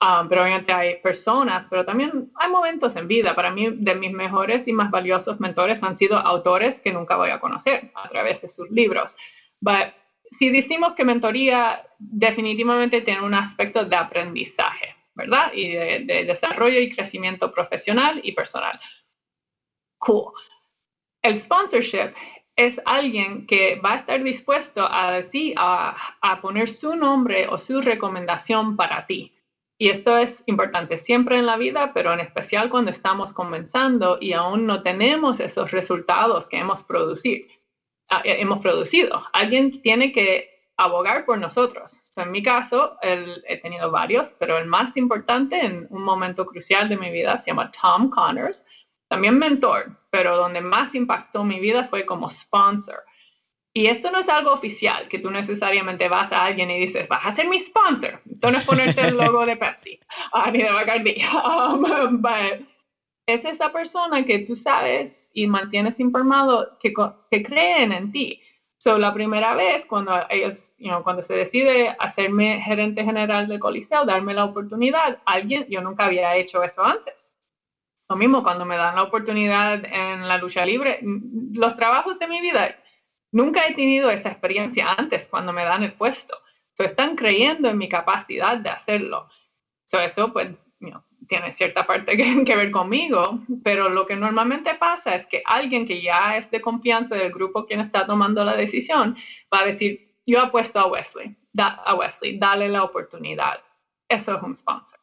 [0.00, 3.34] Um, pero obviamente hay personas, pero también hay momentos en vida.
[3.34, 7.30] Para mí, de mis mejores y más valiosos mentores han sido autores que nunca voy
[7.30, 9.16] a conocer a través de sus libros.
[9.60, 9.92] But
[10.30, 15.52] si decimos que mentoría definitivamente tiene un aspecto de aprendizaje, ¿verdad?
[15.52, 18.78] Y de, desarrollo y crecimiento profesional y personal.
[19.98, 20.32] Cool.
[21.22, 22.12] El sponsorship
[22.54, 27.58] es alguien que va a estar dispuesto a decir, a, a, poner su nombre o
[27.58, 29.37] su recomendación para ti.
[29.80, 34.32] Y esto es importante siempre en la vida, pero en especial cuando estamos comenzando y
[34.32, 37.46] aún no tenemos esos resultados que hemos producido.
[38.24, 39.22] Eh, producido.
[39.32, 42.00] Alguien tiene que abogar por nosotros.
[42.16, 46.96] en mi caso, he tenido varios, pero el más importante en un momento crucial de
[46.96, 48.64] mi vida se llama Tom Connors,
[49.08, 53.04] también mentor, pero donde más impactó mi vida fue como sponsor.
[53.74, 57.24] Y esto no es algo oficial, que tú necesariamente vas a alguien y dices, vas
[57.24, 58.20] a ser mi sponsor.
[58.28, 60.00] Esto no es ponerte el logo de Pepsi
[60.32, 61.16] ah, ni de Bacardi.
[61.44, 61.84] Um,
[63.26, 66.92] es esa persona que tú sabes y mantienes informado que,
[67.30, 68.40] que creen en ti.
[68.78, 74.34] So, la primera vez cuando ellos, cuando se decide hacerme gerente general de Coliseo, darme
[74.34, 77.32] la oportunidad, alguien, yo nunca había hecho eso antes.
[78.08, 82.40] Lo mismo cuando me dan la oportunidad en la lucha libre, los trabajos de mi
[82.40, 82.74] vida,
[83.32, 86.38] nunca he tenido esa experiencia antes cuando me dan el puesto.
[86.74, 89.28] So, están creyendo en mi capacidad de hacerlo.
[89.86, 90.50] So, eso pues
[91.28, 96.00] tiene cierta parte que, ver conmigo, pero lo que normalmente pasa es que alguien que
[96.00, 99.16] ya es de confianza del grupo quien está tomando la decisión
[99.52, 103.60] va a decir, yo apuesto a Wesley, a Wesley, dale la oportunidad.
[104.08, 104.98] Eso es un sponsor.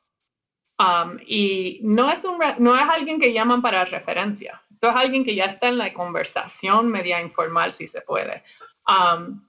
[0.77, 5.23] Um, y no es, un, no es alguien que llaman para referencia, esto es alguien
[5.23, 8.43] que ya está en la conversación media informal, si se puede.
[8.87, 9.41] Um,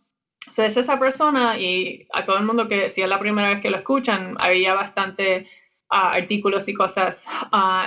[0.56, 3.70] es esa persona y a todo el mundo que si es la primera vez que
[3.70, 5.48] lo escuchan, había bastante
[5.88, 7.24] artículos y cosas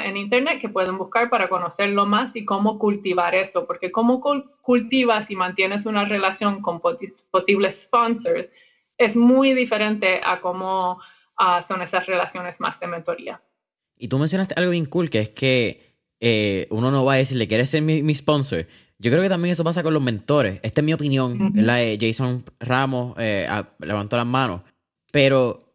[0.04, 4.22] en Internet que pueden buscar para conocerlo más y cómo cultivar eso, porque cómo
[4.62, 8.50] cultivas y mantienes una relación con posibles sponsors
[8.98, 11.00] es muy diferente a cómo
[11.66, 13.42] son esas relaciones más de mentoría.
[13.98, 15.89] Y tú mencionaste algo bien cool, que es que
[16.20, 18.68] eh, uno no va a decirle, ¿quieres ser mi, sponsor?
[18.98, 20.60] Yo creo que también eso pasa con los mentores.
[20.62, 21.54] Esta es mi opinión.
[21.56, 23.48] la de Jason Ramos eh,
[23.80, 24.62] levantó las manos.
[25.12, 25.70] Pero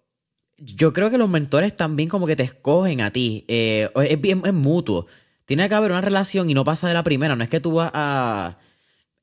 [0.59, 3.45] yo creo que los mentores también como que te escogen a ti.
[3.49, 5.07] Eh, es bien es mutuo.
[5.47, 7.34] Tiene que haber una relación y no pasa de la primera.
[7.36, 8.59] No es que tú vas a...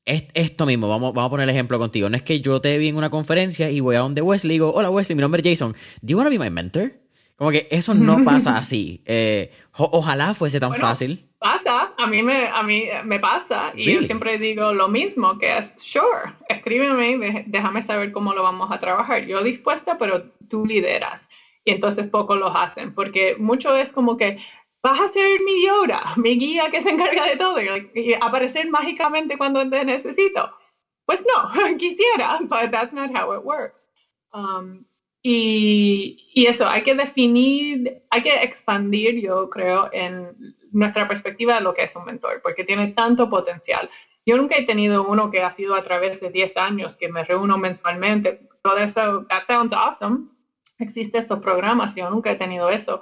[0.04, 2.08] Es esto mismo, vamos, vamos a poner el ejemplo contigo.
[2.08, 4.54] No es que yo te vi en una conferencia y voy a donde Wesley y
[4.54, 5.76] digo, hola Wesley, mi nombre es Jason.
[6.00, 7.01] ¿Do you want to be my mentor?
[7.36, 9.02] Como que eso no pasa así.
[9.04, 11.28] Eh, ojalá fuese tan fácil.
[11.38, 15.58] Pasa, a mí me, a mí me pasa y yo siempre digo lo mismo, que
[15.58, 19.26] es, sure, escríbeme y déjame saber cómo lo vamos a trabajar.
[19.26, 21.26] Yo dispuesta, pero tú lideras.
[21.64, 24.38] Y entonces pocos los hacen, porque mucho es como que
[24.82, 29.38] vas a ser mi Yoda, mi guía que se encarga de todo y, aparecer mágicamente
[29.38, 30.50] cuando te necesito.
[31.06, 33.88] Pues no, quisiera, but that's not how it works.
[34.32, 34.84] Um,
[35.22, 41.60] y, y, eso, hay que definir, hay que expandir, yo creo, en nuestra perspectiva de
[41.60, 43.88] lo que es un mentor, porque tiene tanto potencial.
[44.26, 47.24] Yo nunca he tenido uno que ha sido a través de 10 años, que me
[47.24, 48.48] reúno mensualmente.
[48.62, 50.28] Todo eso, that sounds awesome.
[50.78, 53.00] Existe estos programas, yo nunca he tenido eso.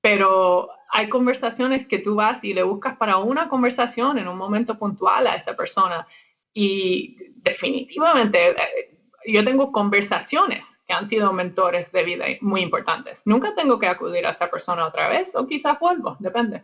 [0.00, 4.78] Pero hay conversaciones que tú vas y le buscas para una conversación en un momento
[4.78, 6.06] puntual a esa persona.
[6.54, 13.22] Y definitivamente, eh, yo tengo conversaciones han sido mentores de vida muy importantes.
[13.24, 16.62] Nunca tengo que acudir a esa persona otra vez o quizás vuelvo, depende.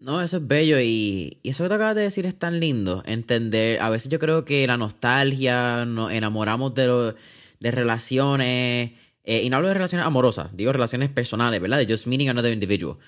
[0.00, 3.02] No, eso es bello y, eso que te acabas de decir es tan lindo.
[3.06, 7.14] Entender, a veces yo creo que la nostalgia, nos enamoramos de,
[7.60, 8.92] de relaciones,
[9.24, 11.78] eh, y no hablo de relaciones amorosas, digo relaciones personales, ¿verdad?
[11.78, 12.98] De just meeting another individual.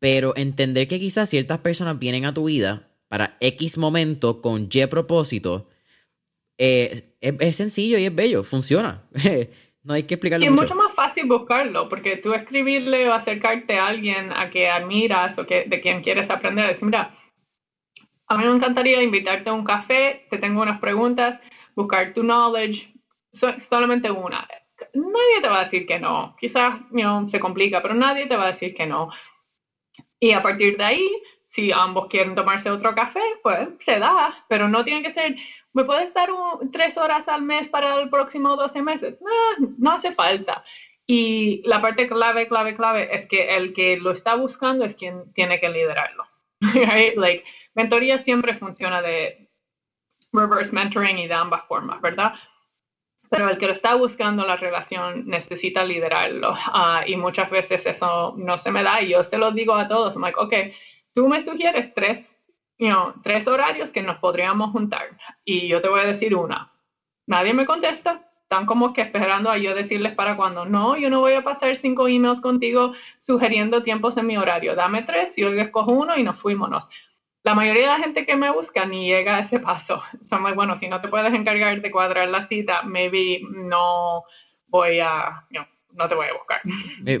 [0.00, 4.86] Pero entender que quizás ciertas personas vienen a tu vida para X momento con Y
[4.86, 5.68] propósito,
[6.58, 9.04] eh, es, sencillo y es bello, funciona.
[9.82, 10.44] no hay que explicarlo.
[10.44, 10.74] Y es mucho.
[10.74, 15.64] más fácil buscarlo, porque tú escribirle o acercarte a alguien a que admiras o que,
[15.64, 17.16] de quien quieres aprender, decir, mira,
[18.26, 21.40] a mí me encantaría invitarte a un café, te tengo unas preguntas,
[21.74, 22.92] buscar tu knowledge,
[23.68, 24.46] solamente una.
[24.94, 26.36] Nadie te va a decir que no.
[26.38, 26.78] Quizás
[27.30, 29.10] se complica, pero nadie te va a decir que no.
[30.18, 34.68] Y a partir de ahí, si ambos quieren tomarse otro café, pues se da, pero
[34.68, 35.34] no tiene que ser,
[35.72, 36.30] ¿me puedes dar
[36.72, 39.18] tres horas al mes para el próximo 12 meses?
[39.20, 40.64] No, no hace falta.
[41.08, 45.32] Y la parte clave, clave, clave es que el que lo está buscando es quien
[45.32, 46.24] tiene que liderarlo.
[47.16, 47.44] Like,
[47.74, 49.50] mentoría siempre funciona de
[50.32, 52.34] reverse mentoring y de ambas formas, ¿verdad?
[53.28, 56.54] Pero el que lo está buscando la relación necesita liderarlo.
[56.56, 59.88] Ah, y muchas veces eso no se me da y yo se lo digo a
[59.88, 60.14] todos.
[60.14, 60.54] I'm like, ok,
[61.14, 62.40] tú me sugieres tres,
[62.78, 65.18] you tres horarios que nos podríamos juntar.
[65.44, 66.72] Y yo te voy a decir una.
[67.26, 68.26] Nadie me contesta.
[68.42, 70.64] Están como que esperando a yo decirles para cuando.
[70.64, 74.74] No, yo no voy a pasar cinco emails contigo sugiriendo tiempos en mi horario.
[74.74, 76.88] Dame tres, yo escojo uno y nos fuímonos
[77.42, 80.02] la mayoría de la gente que me busca ni llega a ese paso.
[80.22, 84.24] Son muy bueno, si no te puedes encargar de cuadrar la cita, maybe no
[84.66, 85.46] voy a,
[85.94, 86.60] no te voy a buscar.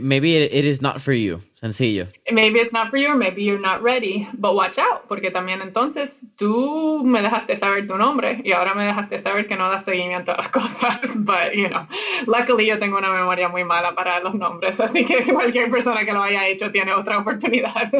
[0.00, 2.08] Maybe it, is not for you, sencillo.
[2.30, 6.20] Maybe it's not for you, maybe you're not ready, but watch out, porque también entonces
[6.36, 10.32] tú me dejaste saber tu nombre y ahora me dejaste saber que no das seguimiento
[10.32, 11.86] a las cosas, but you know,
[12.26, 16.12] luckily yo tengo una memoria muy mala para los nombres, así que cualquier persona que
[16.12, 17.90] lo haya hecho tiene otra oportunidad.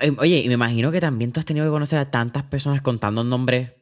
[0.00, 2.82] Em, oye, y me imagino que también tú has tenido que conocer a tantas personas
[2.82, 3.72] contando nombres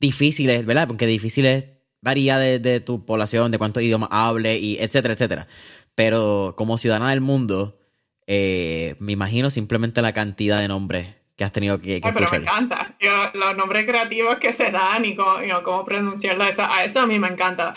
[0.00, 0.86] difíciles, ¿verdad?
[0.86, 5.46] Porque difíciles varía de, tu población, de cuántos idiomas hable, y etcétera, etcétera.
[5.94, 7.78] Pero como ciudadana del mundo,
[8.26, 12.38] eh, me imagino simplemente la cantidad de nombres que has tenido que, que Pero me
[12.38, 12.96] encanta.
[13.34, 17.28] los nombres creativos que se dan y cómo, cómo pronunciarlo, a eso a mí me
[17.28, 17.74] encanta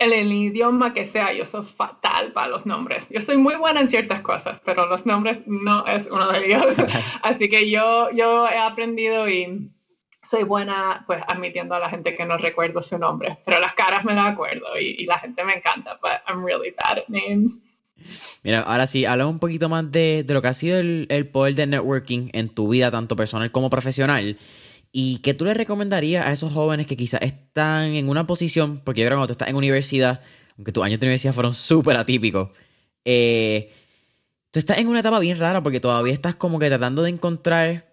[0.00, 3.06] el, idioma que sea, yo soy fatal para los nombres.
[3.10, 6.66] Yo soy muy buena en ciertas cosas, pero los nombres no es uno de ellos.
[7.22, 9.70] Así que yo, yo he aprendido y
[10.30, 14.04] soy buena pues admitiendo a la gente que no recuerdo su nombre, pero las caras
[14.04, 17.58] me las acuerdo y, la gente me encanta, but I'm really bad at names.
[18.44, 21.26] Mira, ahora sí, habla un poquito más de, de lo que ha sido el, el,
[21.26, 24.38] poder de networking en tu vida, tanto personal como profesional.
[24.92, 29.00] ¿Y qué tú le recomendarías a esos jóvenes que quizás están en una posición, porque
[29.00, 30.20] yo creo que cuando tú estás en universidad,
[30.56, 32.50] aunque tus años de universidad fueron súper atípicos,
[33.04, 33.72] eh,
[34.50, 37.89] tú estás en una etapa bien rara porque todavía estás como que tratando de encontrar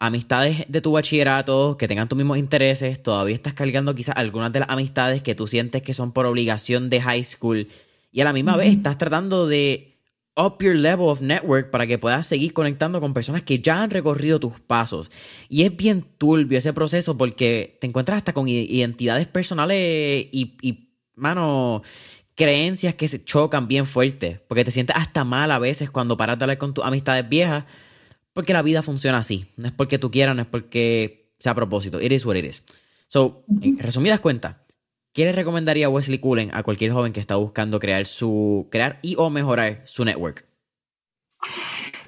[0.00, 4.60] amistades de tu bachillerato que tengan tus mismos intereses, todavía estás cargando quizás algunas de
[4.60, 7.68] las amistades que tú sientes que son por obligación de high school
[8.10, 9.90] y a la misma vez estás tratando de
[10.36, 13.90] up your level of network para que puedas seguir conectando con personas que ya han
[13.90, 15.10] recorrido tus pasos.
[15.48, 20.88] Y es bien turbio ese proceso porque te encuentras hasta con identidades personales y, y
[21.14, 21.82] mano,
[22.34, 24.40] creencias que se chocan bien fuerte.
[24.48, 27.64] Porque te sientes hasta mal a veces cuando paras de hablar con tus amistades viejas.
[28.32, 29.52] Porque la vida funciona así.
[29.56, 32.00] No es porque tú quieras, no es porque sea a propósito.
[32.00, 32.64] It is what it is.
[33.08, 34.56] So, en resumidas cuentas,
[35.12, 39.16] ¿Qué le recomendaría Wesley Cullen a cualquier joven que está buscando crear su crear y
[39.18, 40.46] o mejorar su network?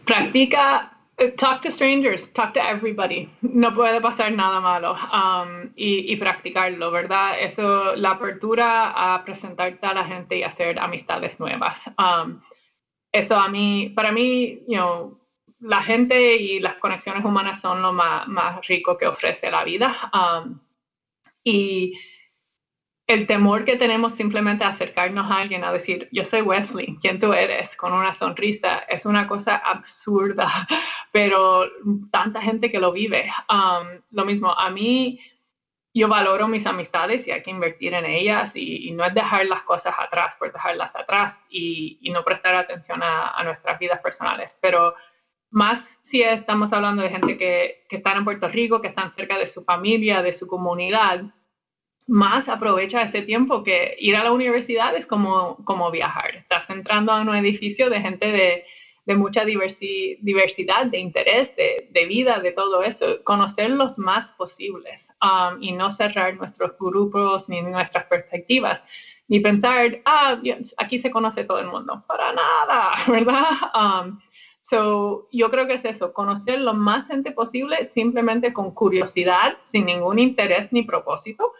[0.05, 3.29] Practica eh, talk to strangers, talk to everybody.
[3.41, 7.41] No puede pasar nada malo um, y, practicarlo, ¿verdad?
[7.41, 11.79] Eso, la apertura a presentarte a la gente y hacer amistades nuevas.
[11.99, 12.41] Um,
[13.11, 15.19] eso a mí, para mí, you know,
[15.63, 19.95] la gente y las conexiones humanas son lo más, rico que ofrece la vida.
[20.13, 20.61] Um,
[21.45, 21.99] y
[23.07, 27.21] el temor que tenemos simplemente a acercarnos a alguien a decir, yo soy Wesley, ¿quién
[27.21, 27.77] tú eres?
[27.77, 30.49] Con una sonrisa, es una cosa absurda,
[31.13, 31.67] pero
[32.11, 33.31] tanta gente que lo vive.
[33.49, 35.21] Um, lo mismo, a mí,
[35.95, 39.63] yo valoro mis amistades y hay que invertir en ellas y, no es dejar las
[39.63, 44.95] cosas atrás por dejarlas atrás y, no prestar atención a, nuestras vidas personales, pero
[45.53, 49.39] más si estamos hablando de gente que, que están en Puerto Rico, que están cerca
[49.39, 51.23] de su familia, de su comunidad
[52.07, 56.37] más aprovecha ese tiempo que ir a la universidad es como, como viajar.
[56.37, 58.65] Estás entrando a un edificio de gente de,
[59.07, 63.23] de mucha diversidad, de interés, de, de, vida, de todo eso.
[63.25, 68.85] Conocer los más posibles um, y no cerrar nuestros grupos ni nuestras perspectivas.
[69.29, 70.39] Ni pensar, ah,
[70.77, 72.05] aquí se conoce todo el mundo.
[72.07, 73.47] Para nada, ¿verdad?
[73.75, 74.19] Um,
[74.63, 79.87] so, yo creo que es eso, conocer lo más gente posible simplemente con curiosidad, sin
[79.87, 81.53] ningún interés ni propósito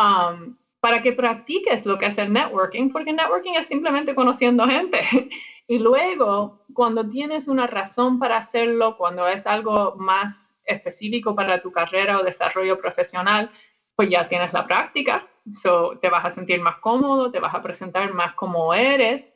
[0.00, 5.00] Um, para que practiques lo que es el networking, porque networking es simplemente conociendo gente.
[5.68, 11.70] Y luego, cuando tienes una razón para hacerlo, cuando es algo más específico para tu
[11.70, 13.52] carrera o desarrollo profesional,
[13.94, 15.28] pues ya tienes la práctica,
[15.62, 19.32] so, te vas a sentir más cómodo, te vas a presentar más como eres,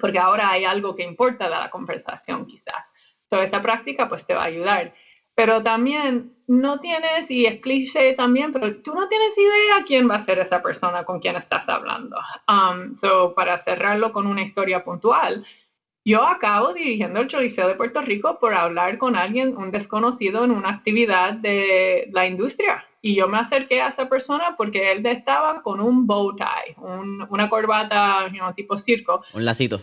[0.00, 2.92] porque ahora hay algo que importa de la conversación quizás.
[3.30, 4.94] So, esa práctica pues te va a ayudar
[5.38, 10.16] pero también no tienes, y es cliché también, pero tú no tienes idea quién va
[10.16, 12.16] a ser esa persona con quien estás hablando.
[12.48, 15.46] Um, so, para cerrarlo con una historia puntual,
[16.04, 20.50] yo acabo dirigiendo el Choliseo de Puerto Rico por hablar con alguien, un desconocido, en
[20.50, 22.84] una actividad de la industria.
[23.00, 27.48] Y yo me acerqué a esa persona porque él estaba con un bow tie, una
[27.48, 29.22] corbata tipo circo.
[29.34, 29.80] Un lacito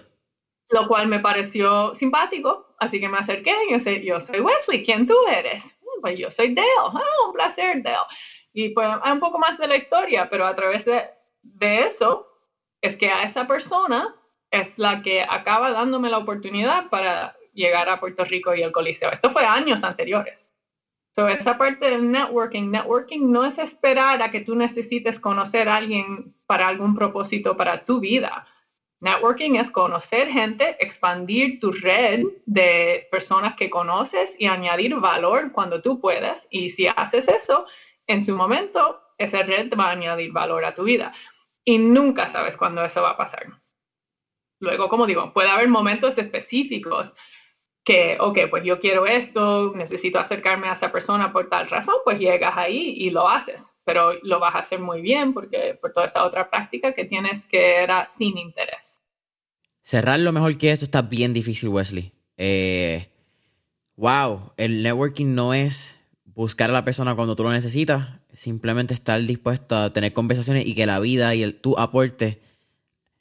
[0.69, 4.83] lo cual me pareció simpático, así que me acerqué y yo, sé, yo soy Wesley,
[4.83, 5.65] ¿quién tú eres?
[5.65, 7.97] Mm, pues yo soy Dale, ah, un placer Dale.
[8.53, 11.03] Y pues hay un poco más de la historia, pero a través de,
[11.43, 12.27] de eso
[12.81, 14.15] es que a esa persona
[14.51, 19.11] es la que acaba dándome la oportunidad para llegar a Puerto Rico y el Coliseo.
[19.11, 20.44] Esto fue años anteriores.
[21.15, 25.77] So, esa parte del networking, networking no es esperar a que tú necesites conocer a
[25.77, 28.45] alguien para algún propósito para tu vida.
[28.99, 35.81] Networking es conocer gente, expandir tu red de personas que conoces y añadir valor cuando
[35.81, 36.49] tú puedas.
[36.49, 37.65] Y si haces eso,
[38.07, 41.13] en su momento, esa red va a añadir valor a tu vida.
[41.63, 43.45] Y nunca sabes cuándo eso va a pasar.
[44.59, 47.13] Luego, como digo, puede haber momentos específicos
[47.85, 52.19] que, ok, pues yo quiero esto, necesito acercarme a esa persona por tal razón, pues
[52.19, 56.07] llegas ahí y lo haces pero lo vas a hacer muy bien porque por toda
[56.07, 58.99] esta otra práctica que tienes que era sin interés.
[59.83, 62.11] Cerrar lo mejor que eso está bien difícil, Wesley.
[62.37, 63.07] Eh,
[63.95, 69.21] wow, el networking no es buscar a la persona cuando tú lo necesitas, simplemente estar
[69.21, 72.41] dispuesto a tener conversaciones y que la vida y el, tu aporte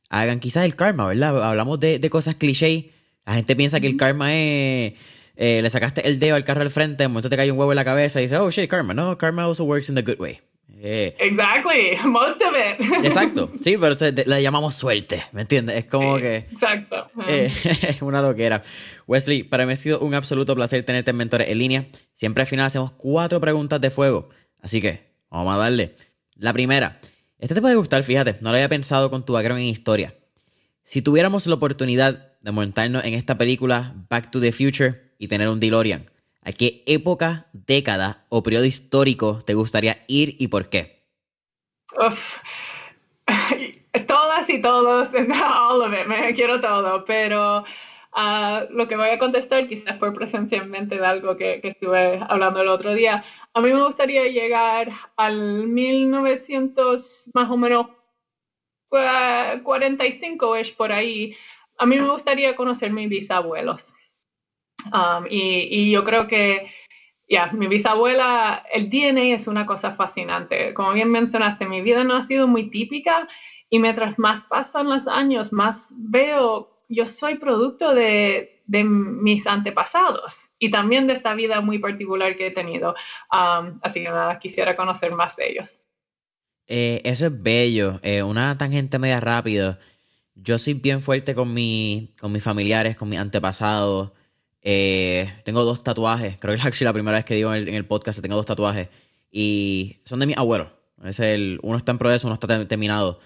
[0.08, 1.44] hagan quizás el karma, ¿verdad?
[1.44, 2.90] Hablamos de, cosas cliché.
[3.26, 4.94] La gente piensa que el karma es
[5.36, 7.72] eh, le sacaste el dedo al carro al frente, de momento te cae un huevo
[7.72, 8.94] en la cabeza y dices, oh shit, karma.
[8.94, 10.40] No, karma also works in the good way.
[10.80, 13.04] Eh, exactly, most of it.
[13.04, 13.96] Exacto, sí, pero
[14.26, 15.78] le llamamos suerte, ¿me entiendes?
[15.78, 16.36] Es como que.
[16.36, 17.10] Exacto.
[17.26, 17.50] Eh,
[17.88, 18.62] es una loquera.
[19.06, 21.86] Wesley, para mí ha sido un absoluto placer tenerte en Mentores en línea.
[22.12, 24.28] Siempre al final hacemos cuatro preguntas de fuego.
[24.60, 25.00] Así que,
[25.30, 25.96] vamos a darle.
[26.36, 27.00] La primera,
[27.38, 30.14] este te puede gustar, fíjate, no lo había pensado con tu background en historia.
[30.82, 35.48] Si tuviéramos la oportunidad de montarnos en esta película Back to the Future y tener
[35.48, 36.10] un DeLorean,
[36.42, 41.06] ¿A qué época, década o periodo histórico te gustaría ir y por qué?
[44.06, 47.64] Todas y todos, all of it, me quiero todo, pero
[48.12, 52.68] ah, lo que voy a contestar quizás por presencialmente de algo que, estuve hablando el
[52.68, 53.24] otro día.
[53.54, 57.86] A mí me gustaría llegar al 1900 más o menos
[59.62, 61.36] 45 es por ahí.
[61.78, 63.92] A mí me gustaría conocer mis bisabuelos.
[64.86, 66.70] Um, y, yo creo que,
[67.28, 70.74] ya, mi bisabuela, el DNA es una cosa fascinante.
[70.74, 73.28] Como bien mencionaste, mi vida no ha sido muy típica
[73.70, 80.34] y mientras más pasan los años, más veo, yo soy producto de, de mis antepasados
[80.58, 82.94] y también de esta vida muy particular que he tenido.
[83.32, 85.80] Um, así que nada, quisiera conocer más de ellos.
[86.66, 88.00] Eh, eso es bello.
[88.02, 89.78] Eh, una tangente media rápido.
[90.34, 94.12] Yo soy bien fuerte con, mi, con mis familiares, con mis antepasados.
[94.62, 96.36] Eh, tengo dos tatuajes.
[96.38, 98.88] Creo que es la primera vez que digo en el, podcast que tengo dos tatuajes.
[99.30, 100.70] Y son de mi abuelo.
[101.04, 103.20] Es el, uno está en progreso, uno está terminado.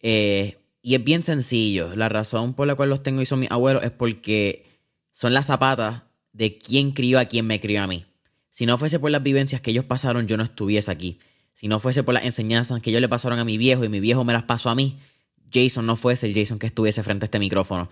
[0.00, 1.94] Eh, y es bien sencillo.
[1.94, 4.66] La razón por la cual los tengo y son mis abuelos es porque
[5.12, 6.02] son las zapatas
[6.32, 8.06] de quién crió a quién me crió a mí.
[8.50, 11.18] Si no fuese por las vivencias que ellos pasaron, yo no estuviese aquí.
[11.54, 14.00] Si no fuese por las enseñanzas que ellos le pasaron a mi viejo y mi
[14.00, 14.98] viejo me las pasó a mí,
[15.52, 17.88] Jason no fuese el Jason que estuviese frente a este micrófono.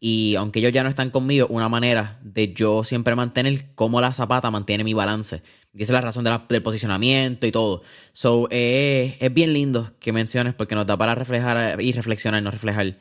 [0.00, 4.12] Y aunque ellos ya no están conmigo, una manera de yo siempre mantener cómo la
[4.12, 5.42] zapata mantiene mi balance.
[5.74, 7.82] Y esa es la razón del posicionamiento y todo.
[8.12, 12.50] So, eh, es bien lindo que menciones porque nos da para reflejar y reflexionar, no
[12.50, 12.98] reflejar.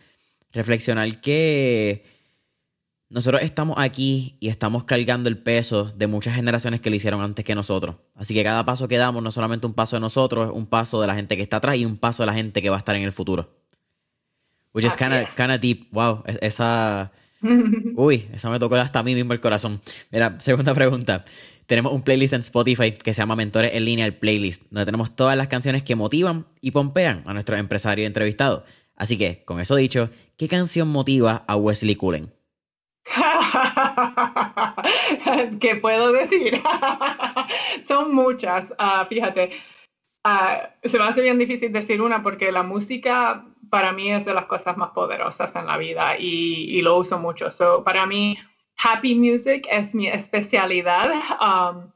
[0.51, 2.03] Reflexionar que
[3.09, 7.45] nosotros estamos aquí y estamos cargando el peso de muchas generaciones que lo hicieron antes
[7.45, 7.95] que nosotros.
[8.15, 10.99] Así que cada paso que damos no solamente un paso de nosotros, es un paso
[10.99, 12.79] de la gente que está atrás y un paso de la gente que va a
[12.79, 13.66] estar en el futuro.
[14.77, 15.91] Which is kind of deep.
[15.91, 17.11] Wow, e-, esa.
[17.95, 19.81] Uy, esa me tocó hasta a mí mismo el corazón.
[20.11, 21.25] Mira, segunda pregunta.
[21.65, 25.15] Tenemos un playlist en Spotify que se llama Mentores en línea, el playlist, donde tenemos
[25.15, 28.65] todas las canciones que motivan y pompean a nuestro empresario entrevistado.
[28.95, 32.31] Así que, con eso dicho, ¿qué canción motiva a Wesley Cullen?
[35.59, 36.61] ¿Qué puedo decir?
[37.87, 38.71] Son muchas.
[38.77, 39.49] Ah, fíjate,
[40.29, 44.33] Ah, se me hace bien difícil decir una porque la música para mí es de
[44.33, 47.51] las cosas más poderosas en la vida y, lo uso mucho.
[47.51, 48.37] So, para mí,
[48.83, 51.09] happy music es mi especialidad.
[51.41, 51.91] Um,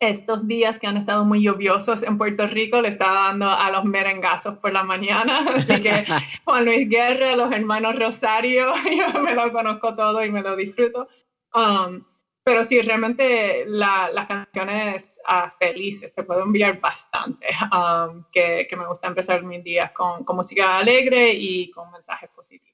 [0.00, 3.84] estos días que han estado muy lluviosos en Puerto Rico le estaba dando a los
[3.84, 6.06] merengazos por la mañana, así que
[6.44, 8.72] Juan Luis Guerra, los hermanos Rosario,
[9.14, 11.08] yo me lo conozco todo y me lo disfruto.
[11.54, 12.02] Um,
[12.44, 18.86] pero sí, realmente las canciones uh, felices te puedo enviar bastante, um, que, que, me
[18.86, 22.70] gusta empezar mis días con, con música alegre y con mensajes positivos.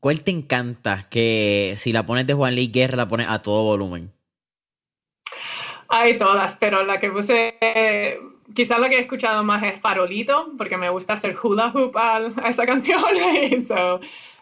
[0.00, 3.64] ¿Cuál te encanta que si la pones de Juan Luis Guerra la pones a todo
[3.64, 4.12] volumen?
[5.88, 7.56] Hay todas, pero la que puse,
[8.54, 12.20] quizás la que he escuchado más es Farolito, porque me gusta hacer hula hoop a,
[12.48, 13.02] esa canción.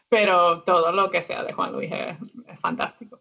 [0.08, 3.20] pero todo lo que sea de Juan Luis es, fantástico.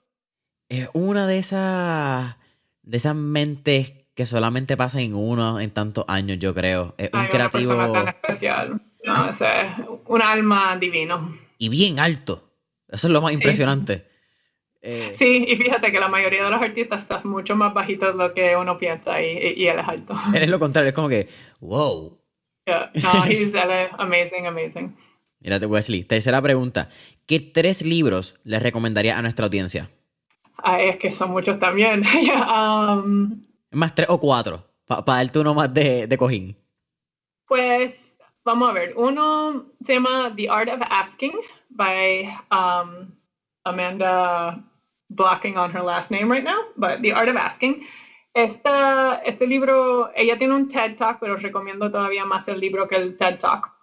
[0.70, 2.36] Es una de esas,
[2.84, 6.96] de esas mentes que solamente pasa en uno en tantos años, yo creo.
[6.98, 7.76] Es un creativo.
[7.76, 8.82] Una tan especial.
[9.04, 9.38] No, es
[10.06, 11.38] un alma divino.
[11.58, 12.50] Y bien alto.
[12.88, 14.08] Eso es lo más impresionante.
[14.82, 18.24] Eh, sí, y fíjate que la mayoría de los artistas están mucho más bajitos de
[18.24, 20.16] lo que uno piensa y, y él es alto.
[20.34, 21.28] es lo contrario, es como que,
[21.60, 22.18] wow.
[22.68, 23.54] No, he's
[23.98, 24.96] amazing, amazing.
[25.40, 26.04] Mírate, Wesley.
[26.04, 26.90] Tercera pregunta.
[27.26, 29.90] ¿Qué tres libros les recomendaría a nuestra audiencia?
[30.80, 32.04] Es que son muchos también.
[32.48, 36.58] um, más tres o cuatro, para darte uno más de, de cojín.
[37.48, 38.94] Pues, vamos a ver.
[38.96, 41.34] Uno se llama The Art of Asking
[41.70, 43.12] by um,
[43.64, 44.64] Amanda
[45.10, 47.86] blocking on her last name right now, but The Art of Asking.
[48.34, 52.98] Esta, este libro, ella tiene un TED Talk, pero recomiendo todavía más el libro que
[52.98, 53.75] el TED Talk.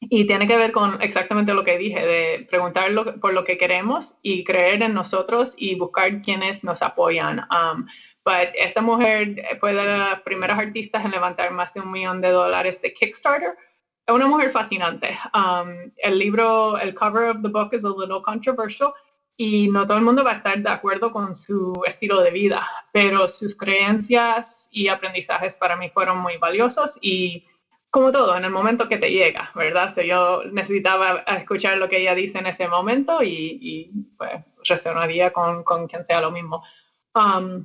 [0.00, 4.14] Y tiene que ver con exactamente lo que dije, de preguntar por lo que queremos
[4.22, 7.40] y creer en nosotros y buscar quienes nos apoyan.
[7.50, 7.86] Um,
[8.24, 12.30] but esta mujer fue de las primeras artistas en levantar más de un millón de
[12.30, 13.56] dólares de Kickstarter.
[14.06, 15.18] Es una mujer fascinante.
[15.34, 18.92] Um, el libro, el cover of the book is a little controversial
[19.40, 22.66] y no todo el mundo va a estar de acuerdo con su estilo de vida,
[22.92, 27.46] pero sus creencias y aprendizajes para mí fueron muy valiosos y
[27.90, 29.94] como todo, en el momento que te llega, ¿verdad?
[30.02, 34.32] yo necesitaba escuchar lo que ella dice en ese momento y, pues
[34.64, 36.62] resonaría con, con, quien sea lo mismo.
[37.14, 37.64] Um,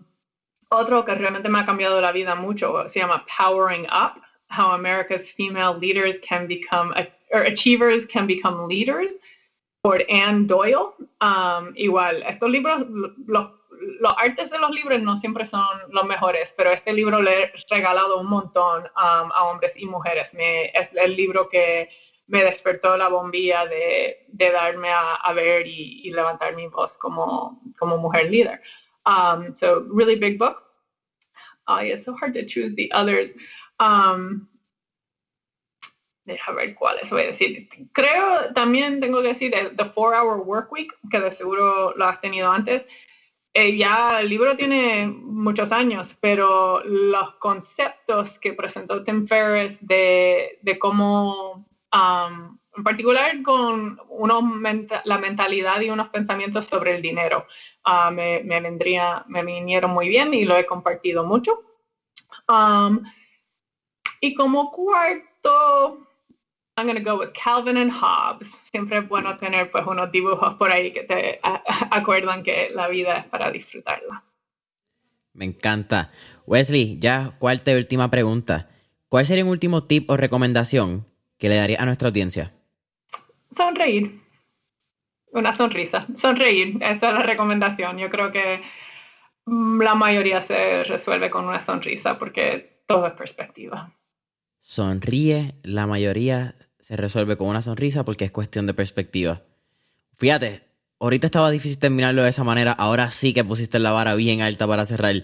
[0.69, 5.32] otro que realmente me ha cambiado la vida mucho se llama Powering Up, How America's
[5.32, 6.93] Female Leaders Can Become,
[7.32, 9.15] or Achievers Can Become Leaders
[9.84, 10.95] por Anne Doyle.
[11.21, 12.86] Um, igual, estos libros,
[13.28, 13.49] los,
[13.99, 17.51] los, artes de los libros no siempre son los mejores, pero este libro le he
[17.69, 20.34] regalado un montón um, a hombres y mujeres.
[20.34, 21.89] Me, es el libro que
[22.28, 26.97] me despertó la bombilla de, de darme a, a ver y, y, levantar mi voz
[26.97, 28.61] como, como mujer líder.
[29.05, 30.63] Um, so, really big book.
[31.67, 33.36] Oh, it's so hard to choose the others.
[33.80, 34.47] Um,
[36.26, 37.67] Deja ver cuáles voy a decir.
[37.91, 42.21] Creo también tengo que decir The Four Hour Work Week, que de seguro lo has
[42.21, 42.88] tenido antes.
[43.55, 50.57] Eh, ya el libro tiene muchos años, pero los conceptos que presentó Tim Ferriss de,
[50.63, 54.43] de cómo, um, en particular con unos
[55.05, 57.45] la mentalidad y unos pensamientos sobre el dinero,
[57.85, 61.61] uh, me, me, vendría, me vinieron muy bien y lo he compartido mucho.
[62.47, 63.03] Um,
[64.19, 66.07] y como cuarto,
[66.76, 68.49] I'm going to go with Calvin and Hobbes.
[68.71, 71.39] Siempre es bueno tener pues unos dibujos por ahí que te
[71.91, 74.24] acuerdan que la vida es para disfrutarla.
[75.34, 76.11] Me encanta.
[76.45, 78.69] Wesley, ya cuarta y última pregunta.
[79.07, 81.05] ¿Cuál sería un último tip o recomendación
[81.38, 82.53] que le daría a nuestra audiencia?
[83.55, 84.21] Sonreír.
[85.32, 86.07] Una sonrisa.
[86.17, 86.78] Sonreír.
[86.82, 87.97] Esa es la recomendación.
[87.97, 88.61] Yo creo que
[89.45, 93.91] mm, la mayoría se resuelve con una sonrisa porque todo es perspectiva.
[94.60, 99.41] Sonríe, la mayoría se resuelve con una sonrisa porque es cuestión de perspectiva.
[100.18, 100.64] Fíjate,
[100.99, 104.68] ahorita estaba difícil terminarlo de esa manera, ahora sí que pusiste la vara bien alta
[104.68, 105.15] para cerrar.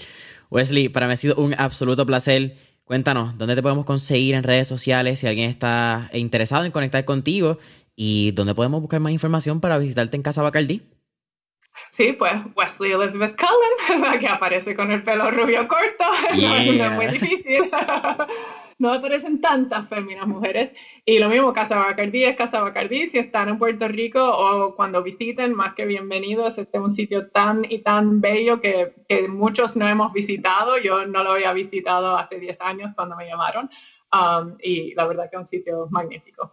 [0.49, 2.55] Wesley, para mí ha sido un absoluto placer.
[2.85, 7.59] Cuéntanos, ¿dónde te podemos conseguir en redes sociales si alguien está interesado en conectar contigo?
[7.93, 10.81] ¿Y dónde podemos buscar más información para visitarte en Casa Bacardi?
[11.91, 16.05] Sí, pues Wesley Elizabeth Cullen, que aparece con el pelo rubio corto.
[16.41, 17.69] no es muy difícil.
[18.89, 20.73] no aparecen tantas féminas mujeres.
[21.05, 23.07] Y lo mismo, Casa Bacardí es Casa Bacardí.
[23.07, 26.57] Si están en Puerto Rico o cuando visiten, más que bienvenidos.
[26.57, 28.93] Este es un sitio tan y tan bello que,
[29.27, 30.77] muchos no hemos visitado.
[30.77, 33.69] Yo no lo había visitado hace 10 años cuando me llamaron.
[34.11, 36.49] Um, y la verdad que es un sitio magnífico.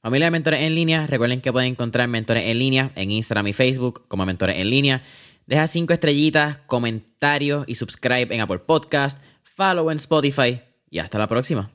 [0.00, 3.52] Familia de Mentores en Línea, recuerden que pueden encontrar Mentores en Línea en Instagram y
[3.52, 5.02] Facebook como Mentores en Línea.
[5.46, 10.60] Deja cinco estrellitas, comentarios y subscribe en Apple Podcast, follow en Spotify
[10.94, 11.72] y hasta la próxima.